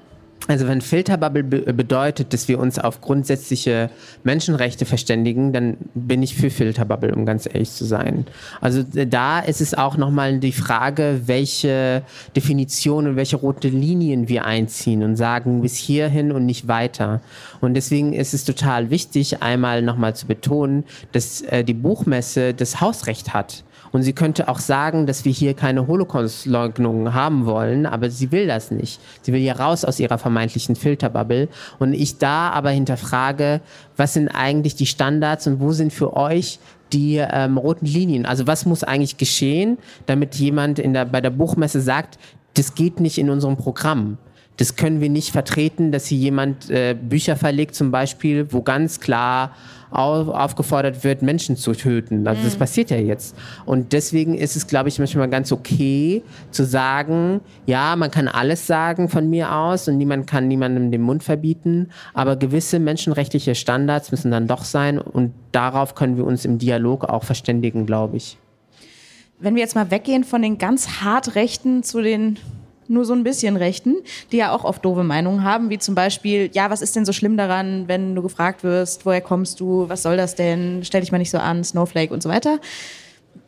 Also 0.47 0.69
wenn 0.69 0.83
Filterbubble 0.83 1.43
be 1.43 1.73
bedeutet, 1.73 2.35
dass 2.35 2.49
wir 2.49 2.59
uns 2.59 2.79
auf 2.79 3.01
grundsätzliche 3.01 3.89
Menschenrechte 4.25 4.85
verständigen, 4.85 5.55
dann 5.55 5.79
bin 5.95 6.23
ich 6.23 6.35
für 6.35 6.51
Filterbubble, 6.51 7.15
um 7.15 7.25
ganz 7.25 7.47
ehrlich 7.47 7.71
zu 7.71 7.87
sein. 7.87 8.27
Also 8.61 8.83
da 8.83 9.41
ist 9.41 9.63
es 9.63 9.73
auch 9.73 9.97
nochmal 9.97 10.39
die 10.41 10.53
Frage, 10.53 11.23
welche 11.25 12.03
Definition 12.37 13.07
und 13.07 13.17
welche 13.17 13.37
rote 13.37 13.69
Linien 13.69 14.29
wir 14.29 14.45
einziehen 14.45 15.03
und 15.03 15.17
sagen 15.17 15.63
bis 15.63 15.77
hierhin 15.77 16.31
und 16.31 16.45
nicht 16.45 16.69
weiter. 16.69 17.23
Und 17.63 17.73
deswegen 17.73 18.13
ist 18.13 18.35
es 18.35 18.45
total 18.45 18.91
wichtig, 18.91 19.43
einmal 19.43 19.81
nochmal 19.81 20.15
zu 20.15 20.27
betonen, 20.27 20.85
dass 21.13 21.41
äh, 21.41 21.65
die 21.65 21.75
Buchmesse 21.75 22.53
das 22.53 22.83
Hausrecht 22.83 23.33
hat. 23.33 23.65
Und 23.95 24.03
sie 24.03 24.13
könnte 24.13 24.49
auch 24.49 24.59
sagen, 24.59 25.07
dass 25.07 25.25
wir 25.25 25.31
hier 25.31 25.55
keine 25.55 25.87
Holocaust-Leugnung 25.87 27.15
haben 27.15 27.47
wollen, 27.47 27.87
aber 27.87 28.11
sie 28.11 28.33
will 28.33 28.49
das 28.49 28.73
nicht. 28.73 29.01
Sie 29.23 29.33
will 29.33 29.41
ja 29.41 29.55
raus 29.55 29.85
aus 29.85 30.01
ihrer 30.01 30.19
vermeintlichen 30.19 30.75
Filterbubble. 30.75 31.49
Und 31.79 31.93
ich 31.93 32.19
da 32.19 32.51
aber 32.51 32.71
hinterfrage, 32.71 33.61
was 33.97 34.15
sind 34.15 34.31
eigentlich 34.31 34.75
die 34.75 34.87
Standards 34.87 35.47
und 35.47 35.61
wo 35.61 35.71
sind 35.71 35.93
für 35.93 36.17
euch 36.17 36.59
die 36.93 37.19
ähm, 37.19 37.57
roten 37.57 37.87
Linien? 37.87 38.27
Also 38.27 38.49
was 38.49 38.67
muss 38.67 38.83
eigentlich 38.83 39.17
geschehen, 39.17 39.79
damit 40.07 40.35
jemand 40.35 40.81
in 40.81 40.93
der, 40.93 41.05
bei 41.05 41.21
der 41.21 41.31
Buchmesse 41.31 41.81
sagt, 41.81 42.19
das 42.55 42.75
geht 42.75 42.99
nicht 42.99 43.19
in 43.19 43.31
unserem 43.31 43.57
Programm? 43.57 44.19
Das 44.57 44.77
können 44.77 45.01
wir 45.01 45.11
nicht 45.11 45.33
vertreten, 45.33 45.91
dass 45.91 46.07
hier 46.07 46.19
jemand 46.19 46.71
äh, 46.71 46.95
Bücher 46.95 47.37
verlegt 47.37 47.75
zum 47.75 47.91
Beispiel, 47.91 48.53
wo 48.53 48.63
ganz 48.63 49.01
klar 49.01 49.55
auf, 49.95 50.29
aufgefordert 50.29 51.05
wird, 51.05 51.23
Menschen 51.23 51.57
zu 51.57 51.73
töten. 51.73 52.27
Also 52.27 52.43
das 52.43 52.55
mhm. 52.55 52.59
passiert 52.59 52.91
ja 52.91 52.97
jetzt. 52.97 53.37
Und 53.65 53.93
deswegen 53.93 54.35
ist 54.35 54.57
es, 54.57 54.67
glaube 54.67 54.89
ich, 54.89 54.99
manchmal 54.99 55.29
ganz 55.29 55.53
okay 55.53 56.23
zu 56.51 56.65
sagen, 56.65 57.41
ja, 57.67 57.95
man 57.97 58.11
kann 58.11 58.29
alles 58.29 58.67
sagen 58.67 59.09
von 59.09 59.31
mir 59.31 59.55
aus 59.55 59.89
und 59.89 59.97
niemand 59.97 60.27
kann 60.27 60.49
niemandem 60.49 60.91
den 60.91 61.03
Mund 61.03 61.23
verbieten, 61.23 61.91
aber 62.13 62.37
gewisse 62.37 62.81
menschenrechtliche 62.81 63.55
Standards 63.55 64.11
müssen 64.11 64.31
dann 64.33 64.49
doch 64.49 64.65
sein 64.65 64.99
und 64.99 65.33
darauf 65.53 65.95
können 65.95 66.17
wir 66.17 66.25
uns 66.25 66.45
im 66.45 66.59
Dialog 66.59 67.05
auch 67.05 67.23
verständigen, 67.23 67.87
glaube 67.87 68.17
ich. 68.17 68.37
Wenn 69.39 69.55
wir 69.55 69.63
jetzt 69.63 69.75
mal 69.75 69.91
weggehen 69.91 70.25
von 70.25 70.43
den 70.43 70.59
ganz 70.59 71.03
hart 71.03 71.35
Rechten 71.35 71.83
zu 71.83 72.03
den 72.03 72.39
nur 72.89 73.05
so 73.05 73.13
ein 73.13 73.25
bisschen 73.25 73.57
Rechten, 73.57 73.97
die 74.33 74.39
ja 74.39 74.53
auch 74.53 74.65
oft 74.65 74.85
doofe 74.85 75.05
Meinungen 75.05 75.45
haben, 75.45 75.71
wie 75.71 75.79
zum 75.79 75.95
Beispiel, 75.95 76.51
ja, 76.53 76.71
was 76.71 76.83
ist 76.83 76.97
denn 76.97 77.05
so 77.05 77.13
schlimm 77.13 77.37
daran, 77.37 77.89
wenn 77.89 78.15
du 78.15 78.23
gefragt 78.23 78.65
wirst, 78.65 79.07
woher 79.07 79.21
kommst 79.21 79.61
du, 79.61 79.89
was 79.89 80.03
soll 80.03 80.17
das 80.17 80.35
denn, 80.35 80.83
stell 80.85 81.01
dich 81.01 81.13
mal 81.13 81.19
nicht 81.19 81.31
so 81.31 81.39
an, 81.39 81.65
Snowflake 81.65 82.13
und 82.13 82.23
so 82.23 82.29
weiter 82.29 82.59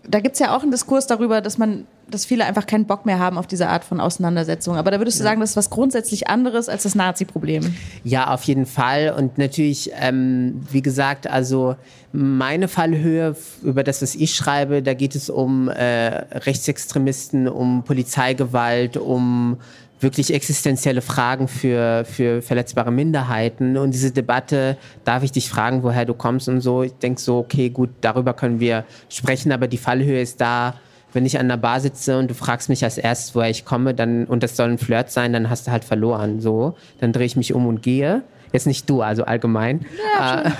da 0.08 0.20
gibt 0.20 0.34
es 0.34 0.40
ja 0.40 0.56
auch 0.56 0.62
einen 0.62 0.70
Diskurs 0.70 1.06
darüber, 1.06 1.40
dass 1.40 1.58
man, 1.58 1.86
dass 2.08 2.24
viele 2.24 2.44
einfach 2.44 2.66
keinen 2.66 2.86
Bock 2.86 3.06
mehr 3.06 3.18
haben 3.18 3.38
auf 3.38 3.46
diese 3.46 3.68
Art 3.68 3.84
von 3.84 4.00
Auseinandersetzung. 4.00 4.76
Aber 4.76 4.90
da 4.90 4.98
würdest 4.98 5.18
du 5.18 5.24
sagen, 5.24 5.40
das 5.40 5.50
ist 5.50 5.56
was 5.56 5.70
grundsätzlich 5.70 6.28
anderes 6.28 6.68
als 6.68 6.84
das 6.84 6.94
Nazi-Problem. 6.94 7.74
Ja, 8.04 8.32
auf 8.32 8.42
jeden 8.44 8.66
Fall. 8.66 9.14
Und 9.16 9.38
natürlich, 9.38 9.90
ähm, 10.00 10.62
wie 10.70 10.82
gesagt, 10.82 11.26
also 11.26 11.76
meine 12.12 12.68
Fallhöhe 12.68 13.36
über 13.62 13.82
das, 13.82 14.02
was 14.02 14.14
ich 14.14 14.34
schreibe, 14.34 14.82
da 14.82 14.94
geht 14.94 15.14
es 15.14 15.28
um 15.28 15.68
äh, 15.68 16.08
Rechtsextremisten, 16.38 17.48
um 17.48 17.82
Polizeigewalt, 17.84 18.96
um 18.96 19.58
wirklich 20.00 20.32
existenzielle 20.32 21.00
Fragen 21.00 21.48
für, 21.48 22.04
für 22.04 22.42
verletzbare 22.42 22.90
Minderheiten. 22.90 23.76
Und 23.76 23.92
diese 23.92 24.10
Debatte, 24.10 24.76
darf 25.04 25.22
ich 25.22 25.32
dich 25.32 25.48
fragen, 25.48 25.82
woher 25.82 26.04
du 26.04 26.14
kommst 26.14 26.48
und 26.48 26.60
so. 26.60 26.82
Ich 26.82 26.92
denke 26.92 27.20
so, 27.20 27.38
okay, 27.38 27.70
gut, 27.70 27.90
darüber 28.00 28.34
können 28.34 28.60
wir 28.60 28.84
sprechen, 29.08 29.52
aber 29.52 29.68
die 29.68 29.78
Fallhöhe 29.78 30.20
ist 30.20 30.40
da, 30.40 30.74
wenn 31.12 31.24
ich 31.24 31.38
an 31.38 31.48
der 31.48 31.56
Bar 31.56 31.80
sitze 31.80 32.18
und 32.18 32.30
du 32.30 32.34
fragst 32.34 32.68
mich 32.68 32.84
als 32.84 32.98
erstes, 32.98 33.34
woher 33.34 33.48
ich 33.48 33.64
komme, 33.64 33.94
dann, 33.94 34.26
und 34.26 34.42
das 34.42 34.56
soll 34.56 34.68
ein 34.68 34.78
Flirt 34.78 35.10
sein, 35.10 35.32
dann 35.32 35.48
hast 35.48 35.66
du 35.66 35.70
halt 35.70 35.84
verloren, 35.84 36.40
so. 36.40 36.76
Dann 37.00 37.12
drehe 37.12 37.24
ich 37.24 37.36
mich 37.36 37.54
um 37.54 37.66
und 37.66 37.82
gehe. 37.82 38.22
Jetzt 38.52 38.66
nicht 38.66 38.88
du, 38.88 39.02
also 39.02 39.24
allgemein. 39.24 39.86
Ja, 40.14 40.42
äh, 40.42 40.50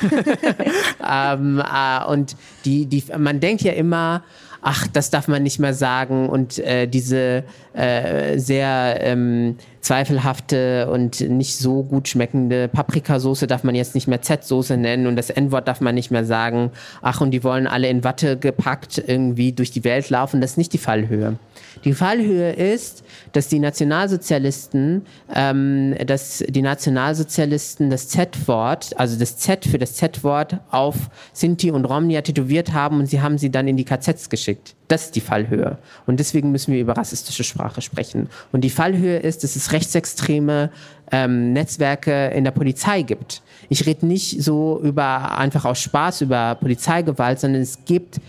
ähm, 1.35 1.61
äh, 1.63 2.05
und 2.07 2.37
die, 2.65 2.87
die, 2.87 3.05
man 3.17 3.41
denkt 3.41 3.63
ja 3.63 3.73
immer, 3.73 4.23
ach, 4.67 4.89
das 4.89 5.11
darf 5.11 5.29
man 5.29 5.45
nicht 5.45 5.61
mehr 5.61 5.75
sagen 5.75 6.29
und 6.29 6.59
äh, 6.59 6.89
diese 6.89 7.45
äh, 7.73 8.37
sehr 8.37 8.99
ähm, 9.01 9.59
zweifelhafte 9.81 10.91
und 10.91 11.21
nicht 11.21 11.57
so 11.57 11.85
gut 11.85 12.09
schmeckende 12.09 12.67
Paprikasauce 12.67 13.47
darf 13.47 13.63
man 13.63 13.77
jetzt 13.77 13.95
nicht 13.95 14.09
mehr 14.09 14.23
Z-Soße 14.23 14.77
nennen 14.77 15.07
und 15.07 15.15
das 15.15 15.31
N-Wort 15.31 15.69
darf 15.69 15.81
man 15.81 15.95
nicht 15.95 16.11
mehr 16.11 16.25
sagen. 16.25 16.73
Ach, 17.01 17.21
und 17.21 17.31
die 17.31 17.45
wollen 17.45 17.69
alle 17.69 17.89
in 17.89 18.03
Watte 18.03 18.37
gepackt 18.37 19.01
irgendwie 19.07 19.53
durch 19.53 19.71
die 19.71 19.85
Welt 19.85 20.11
laufen. 20.11 20.41
Das 20.41 20.53
ist 20.53 20.59
nicht 20.59 20.73
die 20.73 20.79
Fallhöhe. 20.79 21.37
Die 21.85 21.93
Fallhöhe 21.93 22.53
ist, 22.53 23.05
dass 23.33 23.49
die 23.49 23.59
Nationalsozialisten, 23.59 25.03
ähm, 25.35 25.95
dass 26.07 26.43
die 26.49 26.63
Nationalsozialisten 26.63 27.91
das 27.91 28.09
Z-Wort, 28.09 28.99
also 28.99 29.19
das 29.19 29.37
Z 29.37 29.65
für 29.65 29.79
das 29.79 29.95
Z-Wort 29.95 30.59
auf 30.71 30.97
Sinti 31.33 31.71
und 31.71 31.85
Romnia 31.85 32.23
tätowiert 32.23 32.73
haben 32.73 33.01
und 33.01 33.07
sie 33.07 33.21
haben 33.21 33.39
sie 33.39 33.51
dann 33.51 33.69
in 33.69 33.77
die 33.77 33.85
KZs 33.85 34.31
geschickt. 34.31 34.75
Das 34.89 35.07
ist 35.07 35.17
die 35.17 35.21
Fallhöhe. 35.21 35.79
Und 36.07 36.21
deswegen 36.21 36.53
müssen 36.53 36.73
wir 36.73 36.81
über 36.81 36.97
rassistische 36.97 37.45
Sprache 37.45 37.83
sprechen. 37.83 38.29
Und 38.53 38.63
die 38.63 38.71
Fallhöhe 38.71 39.19
ist, 39.19 39.43
dass 39.43 39.57
es 39.57 39.73
rechtsextreme 39.73 40.71
ähm, 41.11 41.53
Netzwerke 41.53 42.29
in 42.29 42.45
der 42.45 42.53
Polizei 42.53 43.03
gibt. 43.03 43.43
Ich 43.69 43.87
rede 43.87 44.07
nicht 44.07 44.43
so 44.43 44.81
über 44.83 45.37
einfach 45.39 45.65
aus 45.65 45.81
Spaß 45.81 46.21
über 46.21 46.55
Polizeigewalt, 46.55 47.41
sondern 47.41 47.63
es 47.63 47.85
gibt 47.85 48.21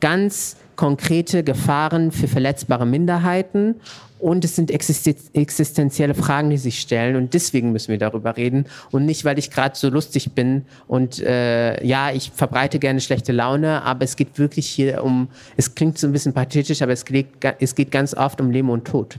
ganz 0.00 0.56
konkrete 0.76 1.42
Gefahren 1.42 2.12
für 2.12 2.28
verletzbare 2.28 2.86
Minderheiten 2.86 3.76
und 4.18 4.44
es 4.44 4.56
sind 4.56 4.70
existenzielle 4.70 6.14
Fragen, 6.14 6.50
die 6.50 6.56
sich 6.56 6.80
stellen 6.80 7.16
und 7.16 7.34
deswegen 7.34 7.72
müssen 7.72 7.88
wir 7.88 7.98
darüber 7.98 8.36
reden 8.36 8.66
und 8.90 9.04
nicht, 9.04 9.24
weil 9.24 9.38
ich 9.38 9.50
gerade 9.50 9.76
so 9.76 9.88
lustig 9.88 10.32
bin 10.32 10.64
und 10.86 11.20
äh, 11.20 11.84
ja, 11.84 12.12
ich 12.12 12.30
verbreite 12.34 12.78
gerne 12.78 13.00
schlechte 13.00 13.32
Laune, 13.32 13.82
aber 13.82 14.04
es 14.04 14.16
geht 14.16 14.38
wirklich 14.38 14.66
hier 14.66 15.02
um, 15.04 15.28
es 15.56 15.74
klingt 15.74 15.98
so 15.98 16.06
ein 16.06 16.12
bisschen 16.12 16.32
pathetisch, 16.32 16.82
aber 16.82 16.92
es 16.92 17.04
geht, 17.04 17.28
es 17.60 17.74
geht 17.74 17.90
ganz 17.90 18.14
oft 18.14 18.40
um 18.40 18.50
Leben 18.50 18.70
und 18.70 18.86
Tod. 18.86 19.18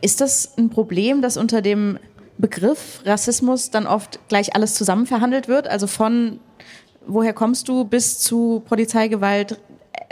Ist 0.00 0.20
das 0.20 0.58
ein 0.58 0.68
Problem, 0.68 1.22
dass 1.22 1.36
unter 1.36 1.62
dem 1.62 1.98
Begriff 2.36 3.00
Rassismus 3.06 3.70
dann 3.70 3.86
oft 3.86 4.18
gleich 4.28 4.54
alles 4.54 4.74
zusammen 4.74 5.06
verhandelt 5.06 5.48
wird? 5.48 5.68
Also 5.68 5.86
von 5.86 6.40
woher 7.06 7.32
kommst 7.32 7.68
du 7.68 7.84
bis 7.84 8.18
zu 8.18 8.62
Polizeigewalt, 8.66 9.58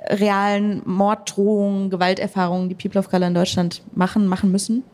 realen 0.09 0.83
Morddrohungen, 0.85 1.91
Gewalterfahrungen, 1.91 2.69
die 2.69 2.75
People 2.75 2.99
of 2.99 3.11
Color 3.11 3.29
in 3.29 3.35
Deutschland 3.35 3.83
machen, 3.95 4.27
machen 4.27 4.51
müssen? 4.51 4.85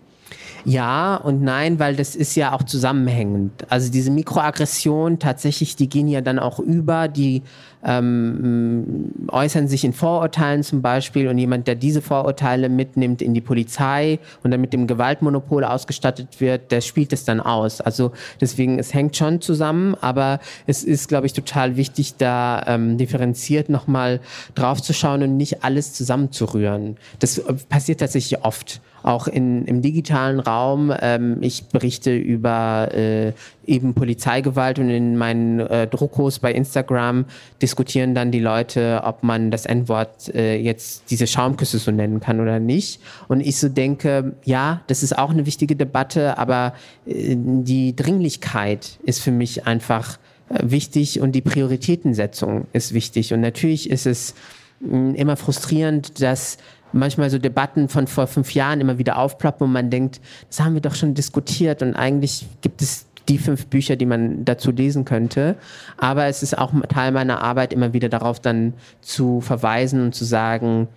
Ja 0.64 1.16
und 1.16 1.42
nein, 1.42 1.78
weil 1.78 1.96
das 1.96 2.14
ist 2.14 2.34
ja 2.34 2.52
auch 2.52 2.62
zusammenhängend. 2.62 3.52
Also 3.70 3.90
diese 3.90 4.10
Mikroaggression 4.10 5.18
tatsächlich, 5.18 5.76
die 5.76 5.88
gehen 5.88 6.08
ja 6.08 6.20
dann 6.20 6.38
auch 6.38 6.58
über, 6.58 7.08
die 7.08 7.42
ähm, 7.84 9.12
äußern 9.28 9.68
sich 9.68 9.84
in 9.84 9.92
Vorurteilen 9.92 10.62
zum 10.62 10.82
Beispiel 10.82 11.28
und 11.28 11.38
jemand, 11.38 11.66
der 11.66 11.74
diese 11.74 12.02
Vorurteile 12.02 12.68
mitnimmt 12.68 13.22
in 13.22 13.34
die 13.34 13.40
Polizei 13.40 14.18
und 14.42 14.50
dann 14.50 14.60
mit 14.60 14.72
dem 14.72 14.86
Gewaltmonopol 14.86 15.64
ausgestattet 15.64 16.40
wird, 16.40 16.72
der 16.72 16.80
spielt 16.80 17.12
es 17.12 17.24
dann 17.24 17.40
aus. 17.40 17.80
Also 17.80 18.12
deswegen, 18.40 18.78
es 18.78 18.94
hängt 18.94 19.16
schon 19.16 19.40
zusammen, 19.40 19.94
aber 20.00 20.40
es 20.66 20.84
ist, 20.84 21.08
glaube 21.08 21.26
ich, 21.26 21.32
total 21.32 21.76
wichtig, 21.76 22.16
da 22.18 22.64
ähm, 22.66 22.98
differenziert 22.98 23.68
nochmal 23.68 24.20
drauf 24.54 24.82
zu 24.82 24.92
schauen 24.92 25.22
und 25.22 25.36
nicht 25.36 25.64
alles 25.64 25.92
zusammenzurühren. 25.92 26.96
Das 27.18 27.38
äh, 27.38 27.54
passiert 27.68 28.00
tatsächlich 28.00 28.44
oft 28.44 28.80
auch 29.02 29.26
in, 29.26 29.64
im 29.64 29.82
digitalen 29.82 30.40
Raum. 30.40 30.92
Ähm, 31.00 31.38
ich 31.40 31.66
berichte 31.66 32.14
über 32.16 32.88
äh, 32.92 33.32
eben 33.66 33.94
Polizeigewalt 33.94 34.78
und 34.78 34.90
in 34.90 35.16
meinen 35.16 35.60
äh, 35.60 35.86
Druckos 35.86 36.38
bei 36.38 36.52
Instagram 36.52 37.26
diskutieren 37.68 38.14
dann 38.14 38.30
die 38.30 38.40
Leute, 38.40 39.02
ob 39.04 39.22
man 39.22 39.50
das 39.50 39.66
N-Wort 39.66 40.34
äh, 40.34 40.56
jetzt 40.56 41.10
diese 41.10 41.26
Schaumküsse 41.26 41.78
so 41.78 41.90
nennen 41.90 42.18
kann 42.18 42.40
oder 42.40 42.60
nicht. 42.60 42.98
Und 43.28 43.40
ich 43.40 43.58
so 43.58 43.68
denke, 43.68 44.32
ja, 44.44 44.80
das 44.86 45.02
ist 45.02 45.18
auch 45.18 45.28
eine 45.28 45.44
wichtige 45.44 45.76
Debatte, 45.76 46.38
aber 46.38 46.72
äh, 47.06 47.36
die 47.36 47.94
Dringlichkeit 47.94 48.98
ist 49.04 49.20
für 49.20 49.32
mich 49.32 49.66
einfach 49.66 50.18
äh, 50.48 50.60
wichtig 50.62 51.20
und 51.20 51.32
die 51.32 51.42
Prioritätensetzung 51.42 52.66
ist 52.72 52.94
wichtig. 52.94 53.34
Und 53.34 53.42
natürlich 53.42 53.90
ist 53.90 54.06
es 54.06 54.34
mh, 54.80 55.16
immer 55.16 55.36
frustrierend, 55.36 56.22
dass 56.22 56.56
manchmal 56.92 57.28
so 57.28 57.36
Debatten 57.36 57.90
von 57.90 58.06
vor 58.06 58.26
fünf 58.26 58.54
Jahren 58.54 58.80
immer 58.80 58.96
wieder 58.96 59.18
aufploppen 59.18 59.66
und 59.66 59.74
man 59.74 59.90
denkt, 59.90 60.22
das 60.48 60.60
haben 60.60 60.72
wir 60.72 60.80
doch 60.80 60.94
schon 60.94 61.12
diskutiert 61.12 61.82
und 61.82 61.94
eigentlich 61.94 62.46
gibt 62.62 62.80
es 62.80 63.04
die 63.28 63.38
fünf 63.38 63.66
Bücher, 63.66 63.96
die 63.96 64.06
man 64.06 64.44
dazu 64.44 64.70
lesen 64.70 65.04
könnte. 65.04 65.56
Aber 65.96 66.26
es 66.26 66.42
ist 66.42 66.56
auch 66.56 66.72
Teil 66.88 67.12
meiner 67.12 67.42
Arbeit, 67.42 67.72
immer 67.72 67.92
wieder 67.92 68.08
darauf 68.08 68.40
dann 68.40 68.74
zu 69.00 69.40
verweisen 69.40 70.02
und 70.02 70.14
zu 70.14 70.24
sagen, 70.24 70.88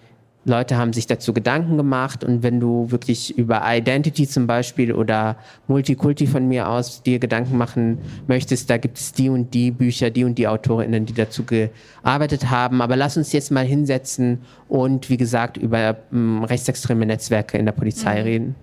Leute 0.44 0.76
haben 0.76 0.92
sich 0.92 1.06
dazu 1.06 1.34
Gedanken 1.34 1.78
gemacht 1.78 2.24
und 2.24 2.42
wenn 2.42 2.60
du 2.60 2.90
wirklich 2.90 3.38
über 3.38 3.62
Identity 3.64 4.28
zum 4.28 4.48
Beispiel 4.48 4.92
oder 4.92 5.36
Multikulti 5.68 6.26
von 6.26 6.48
mir 6.48 6.68
aus 6.68 7.04
dir 7.04 7.20
Gedanken 7.20 7.58
machen 7.58 8.00
möchtest, 8.28 8.68
da 8.72 8.78
gibt 8.78 8.98
es 8.98 9.14
die 9.14 9.30
und 9.30 9.54
die 9.54 9.70
Bücher, 9.70 10.10
die 10.10 10.24
und 10.24 10.40
die 10.40 10.48
AutorInnen, 10.48 11.06
die 11.06 11.14
dazu 11.14 11.44
gearbeitet 11.44 12.50
haben. 12.50 12.82
Aber 12.82 12.96
lass 12.96 13.18
uns 13.18 13.32
jetzt 13.34 13.52
mal 13.52 13.66
hinsetzen 13.66 14.40
und 14.68 15.12
wie 15.12 15.18
gesagt 15.18 15.58
über 15.58 15.98
ähm, 16.12 16.44
rechtsextreme 16.44 17.06
Netzwerke 17.06 17.60
in 17.60 17.66
der 17.66 17.74
Polizei 17.74 18.20
mhm. 18.22 18.24
reden. 18.24 18.56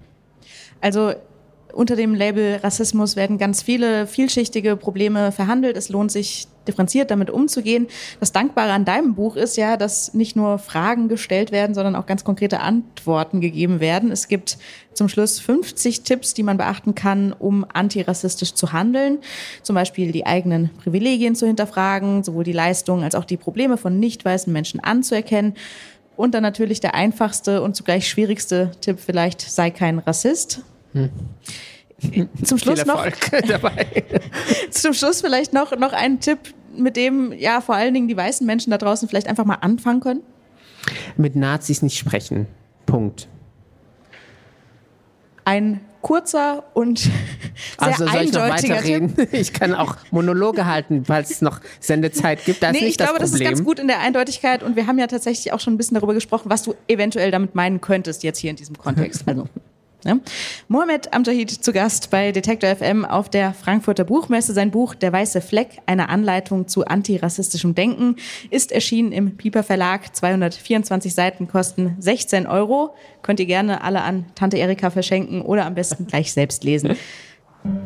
Also 0.81 1.13
unter 1.73 1.97
dem 1.97 2.15
Label 2.15 2.57
Rassismus 2.63 3.17
werden 3.17 3.39
ganz 3.39 3.63
viele 3.63 4.07
vielschichtige 4.07 4.77
Probleme 4.77 5.33
verhandelt. 5.33 5.77
Es 5.77 5.89
lohnt 5.89 6.11
sich, 6.11 6.49
differenziert 6.67 7.11
damit 7.11 7.31
umzugehen. 7.31 7.87
Das 8.21 8.33
Dankbare 8.33 8.73
an 8.73 8.85
deinem 8.85 9.15
Buch 9.15 9.37
ist 9.37 9.57
ja, 9.57 9.77
dass 9.77 10.15
nicht 10.15 10.37
nur 10.37 10.59
Fragen 10.59 11.09
gestellt 11.09 11.51
werden, 11.51 11.75
sondern 11.75 11.97
auch 11.97 12.07
ganz 12.07 12.25
konkrete 12.25 12.61
Antworten 12.61 13.41
gegeben 13.41 13.81
werden. 13.81 14.13
Es 14.13 14.29
gibt 14.29 14.59
zum 14.93 15.09
Schluss 15.09 15.39
50 15.41 16.03
Tipps, 16.03 16.35
die 16.35 16.43
man 16.43 16.57
beachten 16.57 16.95
kann, 16.95 17.33
um 17.33 17.65
antirassistisch 17.73 18.55
zu 18.55 18.73
handeln. 18.73 19.19
Zum 19.63 19.75
Beispiel 19.75 20.13
die 20.13 20.27
eigenen 20.27 20.71
Privilegien 20.83 21.35
zu 21.35 21.47
hinterfragen, 21.47 22.25
sowohl 22.25 22.45
die 22.45 22.53
Leistungen 22.53 23.05
als 23.05 23.15
auch 23.15 23.25
die 23.25 23.37
Probleme 23.37 23.77
von 23.77 23.99
nicht 23.99 24.25
weißen 24.25 24.53
Menschen 24.53 24.81
anzuerkennen. 24.81 25.55
Und 26.17 26.35
dann 26.35 26.43
natürlich 26.43 26.81
der 26.81 26.95
einfachste 26.95 27.63
und 27.63 27.77
zugleich 27.77 28.09
schwierigste 28.09 28.73
Tipp 28.81 28.99
vielleicht, 28.99 29.41
sei 29.41 29.71
kein 29.71 30.01
Rassist. 30.01 30.63
Hm. 32.01 32.29
Zum 32.45 32.59
Schluss 32.59 32.85
noch 32.87 33.05
zum 34.71 34.95
Schluss 34.95 35.21
vielleicht 35.21 35.53
noch 35.53 35.77
noch 35.77 35.93
ein 35.93 36.21
Tipp, 36.21 36.39
mit 36.77 36.97
dem 36.97 37.33
ja 37.33 37.61
vor 37.61 37.75
allen 37.75 37.95
Dingen 37.95 38.09
die 38.09 38.17
weißen 38.17 38.47
Menschen 38.47 38.71
da 38.71 38.79
draußen 38.79 39.09
vielleicht 39.09 39.27
einfach 39.27 39.45
mal 39.45 39.57
anfangen 39.57 40.01
können. 40.01 40.23
Mit 41.17 41.35
Nazis 41.35 41.83
nicht 41.83 41.99
sprechen. 41.99 42.47
Punkt. 42.87 43.29
ein 45.45 45.81
kurzer 46.01 46.65
und 46.75 46.99
sehr 46.99 47.11
also 47.79 48.07
soll 48.07 48.23
ich 48.23 48.33
noch 48.33 48.49
weiterreden? 48.49 49.15
Ich 49.33 49.53
kann 49.53 49.75
auch 49.75 49.97
Monologe 50.11 50.67
halten, 50.67 51.05
falls 51.05 51.31
es 51.31 51.43
noch 51.43 51.61
Sendezeit 51.81 52.45
gibt. 52.45 52.63
Das 52.63 52.73
Nee, 52.73 52.79
ist 52.79 52.85
nicht 52.85 52.91
ich 52.93 52.99
glaube, 52.99 53.19
das 53.19 53.33
das, 53.33 53.41
ist 53.41 53.47
ganz 53.47 53.65
gut 53.65 53.79
in 53.79 53.89
der 53.89 53.99
Eindeutigkeit 54.01 54.63
und 54.63 54.77
wir 54.77 54.87
haben 54.87 54.99
ja 54.99 55.07
tatsächlich 55.07 55.53
auch 55.53 55.61
schon 55.61 55.75
ein 55.75 55.77
bisschen 55.77 55.97
darüber 55.97 56.15
gesprochen, 56.15 56.51
was 56.51 56.63
du 56.63 56.75
eventuell 56.87 57.31
damit 57.31 57.55
meinen 57.55 57.81
könntest 57.81 58.23
jetzt 58.23 58.39
hier 58.39 58.51
in 58.51 58.57
diesem 58.57 58.79
Kontext. 58.79 59.25
Also, 59.27 59.49
ne? 60.05 60.21
Mohamed 60.69 61.13
Amjahid 61.13 61.51
zu 61.51 61.73
Gast 61.73 62.11
bei 62.11 62.33
Detektor 62.33 62.75
FM 62.75 63.05
auf 63.05 63.29
der 63.29 63.55
Frankfurter 63.55 64.05
Buchmesse. 64.05 64.53
Sein 64.53 64.71
Buch 64.71 64.95
Der 64.95 65.13
weiße 65.13 65.41
Fleck, 65.41 65.79
eine 65.87 66.09
Anleitung 66.09 66.69
zu 66.69 66.85
antirassistischem 66.87 67.75
Denken, 67.75 68.17
ist 68.51 68.73
erschienen 68.73 69.13
im 69.13 69.37
Piper 69.37 69.63
Verlag. 69.63 70.15
224 70.15 71.15
Seiten 71.15 71.49
kosten 71.49 71.97
16 71.99 72.47
Euro. 72.47 72.95
Könnt 73.23 73.41
ihr 73.41 73.47
gerne 73.47 73.83
alle 73.83 74.03
an 74.03 74.27
Tante 74.35 74.59
Erika 74.59 74.91
verschenken 74.91 75.43
oder 75.43 75.67
am 75.67 75.75
besten 75.75 76.07
gleich 76.07 76.33
selbst 76.33 76.65
lesen. 76.65 76.97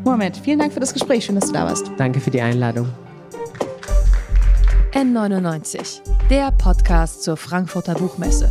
Mohamed, 0.04 0.36
vielen 0.36 0.58
Dank 0.58 0.72
für 0.72 0.80
das 0.80 0.92
Gespräch. 0.92 1.24
Schön, 1.24 1.34
dass 1.34 1.46
du 1.46 1.52
da 1.52 1.64
warst. 1.64 1.90
Danke 1.96 2.20
für 2.20 2.30
die 2.30 2.40
Einladung. 2.40 2.88
N99, 4.92 6.00
der 6.28 6.52
Podcast 6.52 7.22
zur 7.22 7.38
Frankfurter 7.38 7.94
Buchmesse. 7.94 8.50